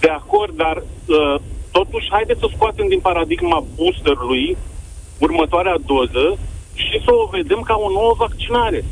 [0.00, 4.56] De acord, dar uh, totuși haideți să scoatem din paradigma boosterului
[5.18, 6.38] următoarea doză
[6.74, 8.84] și să o vedem ca o nouă vaccinare.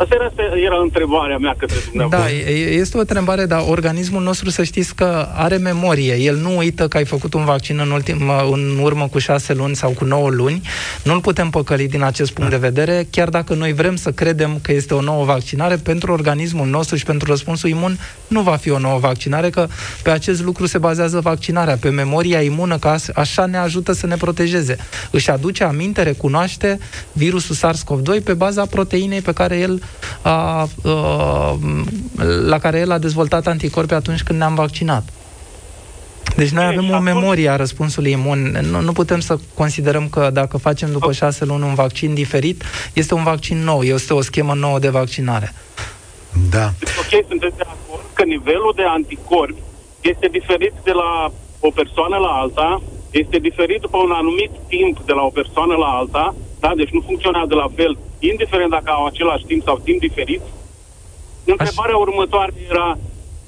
[0.00, 2.32] Asta era, asta era întrebarea mea către dumneavoastră.
[2.44, 6.14] Da, este o întrebare, dar organismul nostru să știți că are memorie.
[6.14, 9.76] El nu uită că ai făcut un vaccin în, ultim, în urmă cu șase luni
[9.76, 10.62] sau cu nouă luni.
[11.02, 12.56] Nu-l putem păcăli din acest punct da.
[12.56, 16.66] de vedere, chiar dacă noi vrem să credem că este o nouă vaccinare, pentru organismul
[16.66, 19.66] nostru și pentru răspunsul imun nu va fi o nouă vaccinare, că
[20.02, 24.16] pe acest lucru se bazează vaccinarea, pe memoria imună, că așa ne ajută să ne
[24.16, 24.76] protejeze.
[25.10, 26.78] Își aduce aminte, recunoaște
[27.12, 29.82] virusul SARS-CoV-2 pe baza proteinei pe care el
[30.22, 31.58] a, a,
[32.46, 35.04] la care el a dezvoltat anticorpi atunci când ne-am vaccinat.
[36.36, 38.58] Deci noi avem o memorie a răspunsului imun.
[38.70, 43.14] Nu, nu putem să considerăm că dacă facem după șase luni un vaccin diferit, este
[43.14, 45.52] un vaccin nou, este o schemă nouă de vaccinare.
[46.50, 46.72] Da.
[46.78, 49.62] Deci, ok, sunteți de acord că nivelul de anticorpi
[50.00, 55.12] este diferit de la o persoană la alta, este diferit după un anumit timp de
[55.12, 56.72] la o persoană la alta, da?
[56.76, 60.40] Deci nu funcționează la fel, indiferent dacă au același timp sau timp diferit.
[61.44, 62.00] Întrebarea Aș...
[62.00, 62.98] următoare era,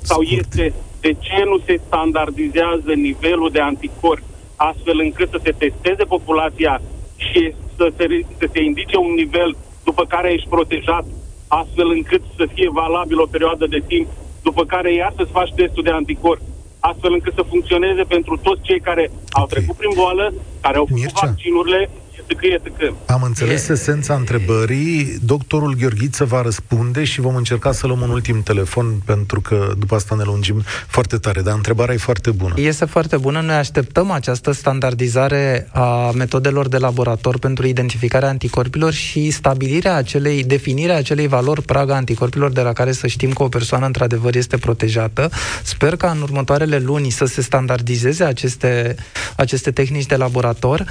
[0.00, 0.38] sau Scurt.
[0.40, 6.80] este, de ce nu se standardizează nivelul de anticorpi astfel încât să se testeze populația
[7.16, 8.04] și să se,
[8.38, 11.04] să se indice un nivel după care ești protejat,
[11.48, 14.08] astfel încât să fie valabil o perioadă de timp,
[14.42, 16.42] după care iar să-ți faci testul de anticorpi,
[16.78, 21.02] astfel încât să funcționeze pentru toți cei care au trecut prin boală, care au făcut
[21.02, 21.26] Mircea.
[21.26, 21.90] vaccinurile
[22.34, 22.92] scrie că...
[23.06, 23.72] Am înțeles e...
[23.72, 25.18] esența întrebării.
[25.22, 29.94] Doctorul Gheorghiță va răspunde și vom încerca să luăm un ultim telefon, pentru că după
[29.94, 31.42] asta ne lungim foarte tare.
[31.42, 32.54] Dar întrebarea e foarte bună.
[32.56, 33.40] Este foarte bună.
[33.40, 40.96] Noi așteptăm această standardizare a metodelor de laborator pentru identificarea anticorpilor și stabilirea acelei, definirea
[40.96, 45.30] acelei valori praga anticorpilor de la care să știm că o persoană într-adevăr este protejată.
[45.62, 48.94] Sper ca în următoarele luni să se standardizeze aceste,
[49.36, 50.84] aceste tehnici de laborator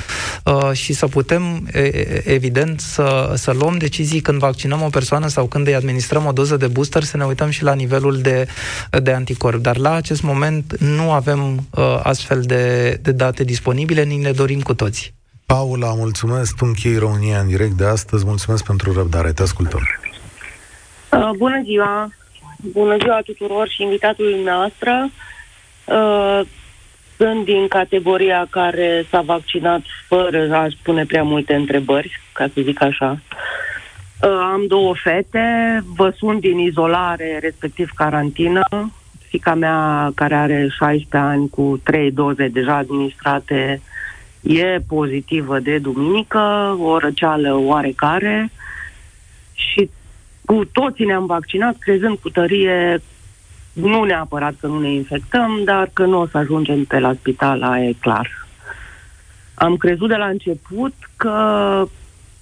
[0.43, 1.67] uh, și să putem putem,
[2.23, 6.57] evident, să, să luăm decizii când vaccinăm o persoană sau când îi administrăm o doză
[6.57, 8.47] de booster, să ne uităm și la nivelul de,
[9.03, 9.61] de anticorp.
[9.61, 14.61] Dar la acest moment nu avem uh, astfel de, de date disponibile, ni le dorim
[14.61, 15.13] cu toți.
[15.45, 19.81] Paula, mulțumesc, tu închei România în direct de astăzi, mulțumesc pentru răbdare, te ascultăm.
[21.11, 22.09] Uh, bună ziua!
[22.71, 25.09] Bună ziua tuturor și invitatul noastră.
[25.85, 26.41] Uh,
[27.19, 32.81] sunt din categoria care s-a vaccinat fără a pune prea multe întrebări, ca să zic
[32.81, 33.19] așa.
[34.21, 38.63] Uh, am două fete, vă sunt din izolare, respectiv carantină.
[39.27, 43.81] Fica mea, care are 16 ani, cu 3 doze deja administrate,
[44.41, 48.51] e pozitivă de duminică, o răceală oarecare
[49.53, 49.89] și
[50.45, 53.01] cu toții ne-am vaccinat, crezând cu tărie
[53.81, 57.63] nu neapărat că nu ne infectăm, dar că nu o să ajungem pe la spital,
[57.63, 58.47] aia e clar.
[59.53, 61.33] Am crezut de la început că,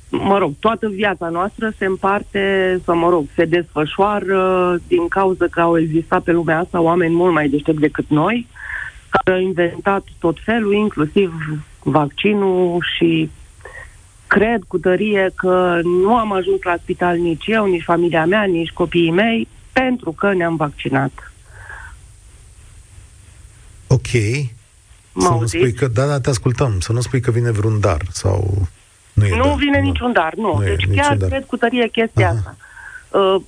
[0.09, 5.61] mă rog, toată viața noastră se împarte, sau mă rog, se desfășoară din cauza că
[5.61, 8.47] au existat pe lumea asta oameni mult mai deștepți decât noi,
[9.09, 11.33] care au inventat tot felul, inclusiv
[11.83, 13.29] vaccinul și
[14.27, 18.71] cred cu tărie că nu am ajuns la spital nici eu, nici familia mea, nici
[18.71, 19.47] copiii mei,
[19.80, 21.32] pentru că ne-am vaccinat.
[23.88, 24.07] Ok.
[25.19, 26.80] Să nu spui că, da, da, te ascultăm.
[26.80, 28.67] Să nu spui că vine vreun dar sau...
[29.13, 29.86] Nu, e nu dar, vine nu.
[29.86, 30.57] niciun dar, nu.
[30.57, 31.30] nu deci chiar dar.
[31.30, 32.36] cred cu tărie chestia Aha.
[32.38, 32.57] asta.
[33.19, 33.41] Uh,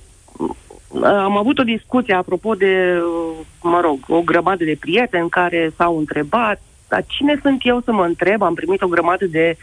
[1.04, 5.98] am avut o discuție apropo de, uh, mă rog, o grămadă de prieteni care s-au
[5.98, 6.60] întrebat
[6.90, 8.42] dar cine sunt eu să mă întreb?
[8.42, 9.56] Am primit o grămadă de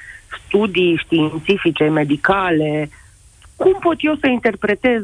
[0.46, 2.90] studii științifice, medicale.
[3.56, 5.04] Cum pot eu să interpretez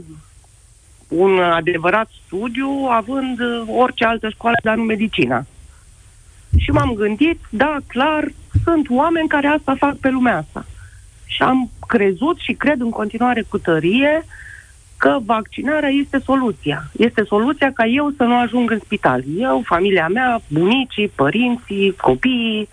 [1.15, 5.45] un adevărat studiu având orice altă școală, dar nu medicina?
[6.57, 8.27] Și m-am gândit, da, clar,
[8.63, 10.65] sunt oameni care asta fac pe lumea asta.
[11.25, 14.25] Și am crezut și cred în continuare cu tărie
[14.97, 16.83] că vaccinarea este soluția.
[16.97, 19.23] Este soluția ca eu să nu ajung în spital.
[19.37, 22.69] Eu, familia mea, bunicii, părinții, copiii,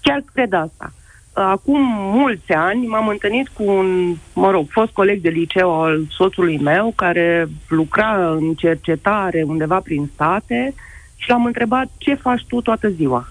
[0.00, 0.92] chiar cred asta.
[1.34, 6.58] Acum mulți ani m-am întâlnit cu un, mă rog, fost coleg de liceu al soțului
[6.58, 10.74] meu care lucra în cercetare undeva prin state
[11.16, 13.28] și l-am întrebat ce faci tu toată ziua.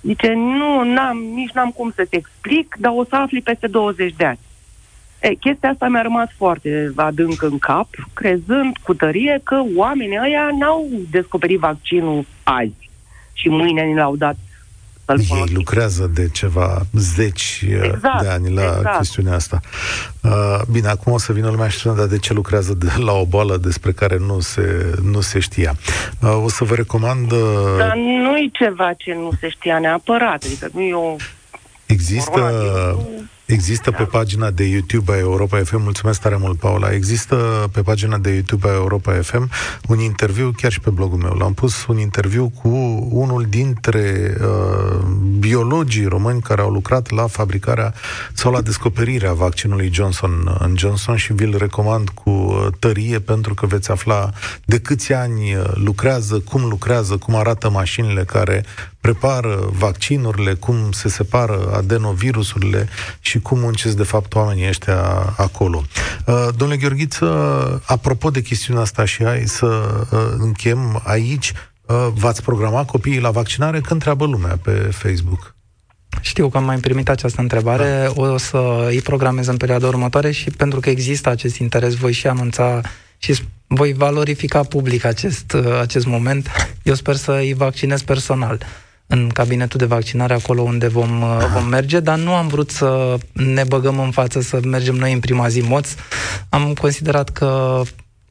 [0.00, 4.14] Zice, nu, n-am, nici n-am cum să te explic, dar o să afli peste 20
[4.16, 4.38] de ani.
[5.20, 10.48] E, chestia asta mi-a rămas foarte adânc în cap, crezând cu tărie că oamenii ăia
[10.58, 12.90] n-au descoperit vaccinul azi
[13.32, 14.36] și mâine ni l-au dat
[15.16, 15.56] să-l Ei folosim.
[15.56, 18.96] lucrează de ceva zeci uh, exact, de ani la exact.
[18.96, 19.60] chestiunea asta.
[20.20, 23.24] Uh, bine, acum o să vină lumea și dar de ce lucrează de, la o
[23.24, 25.76] boală despre care nu se, nu se știa.
[26.20, 27.32] Uh, o să vă recomand...
[27.32, 27.38] Uh...
[27.78, 31.16] Dar nu e ceva ce nu se știa neapărat, adică nu e o...
[31.86, 32.96] Există...
[33.52, 38.18] Există pe pagina de YouTube a Europa FM, mulțumesc tare mult, Paula, există pe pagina
[38.18, 39.50] de YouTube a Europa FM
[39.88, 42.68] un interviu, chiar și pe blogul meu, l-am pus un interviu cu
[43.10, 45.04] unul dintre uh,
[45.38, 47.94] biologii români care au lucrat la fabricarea
[48.32, 53.66] sau la descoperirea vaccinului Johnson în Johnson și vi-l recomand cu uh, tărie pentru că
[53.66, 54.30] veți afla
[54.64, 58.64] de câți ani uh, lucrează, cum lucrează, cum arată mașinile care
[59.02, 62.88] prepară vaccinurile, cum se separă adenovirusurile
[63.20, 65.00] și cum muncesc de fapt oamenii ăștia
[65.36, 65.82] acolo.
[66.26, 69.66] Uh, domnule Gheorghiță, apropo de chestiunea asta și hai să
[70.10, 71.52] uh, închem aici,
[71.86, 73.78] uh, v-ați programat copiii la vaccinare?
[73.78, 75.54] Când întreabă lumea pe Facebook?
[76.20, 78.22] Știu că am mai primit această întrebare, da.
[78.22, 82.26] o să îi programez în perioada următoare și pentru că există acest interes, voi și
[82.26, 82.80] anunța
[83.18, 86.48] și voi valorifica public acest, acest moment.
[86.82, 88.58] Eu sper să îi vaccinez personal
[89.06, 93.18] în cabinetul de vaccinare, acolo unde vom, uh, vom merge, dar nu am vrut să
[93.32, 95.96] ne băgăm în față să mergem noi în prima zi moți.
[96.48, 97.82] Am considerat că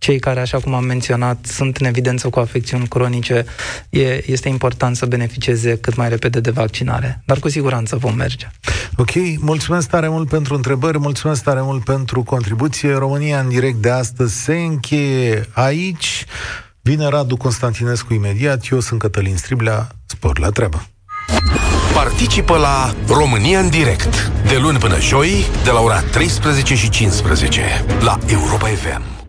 [0.02, 3.46] cei care, așa cum am menționat, sunt în evidență cu afecțiuni cronice,
[3.90, 7.22] e, este important să beneficieze cât mai repede de vaccinare.
[7.26, 8.48] Dar cu siguranță vom merge.
[8.98, 12.94] Ok, mulțumesc tare mult pentru întrebări, mulțumesc tare mult pentru contribuție.
[12.94, 16.26] România în direct de astăzi se încheie aici.
[16.84, 20.86] Vine Radu Constantinescu imediat, eu sunt Cătălin Striblea, spor la treabă.
[21.94, 27.62] Participă la România în direct, de luni până joi, de la ora 13 și 15,
[28.00, 29.21] la Europa FM.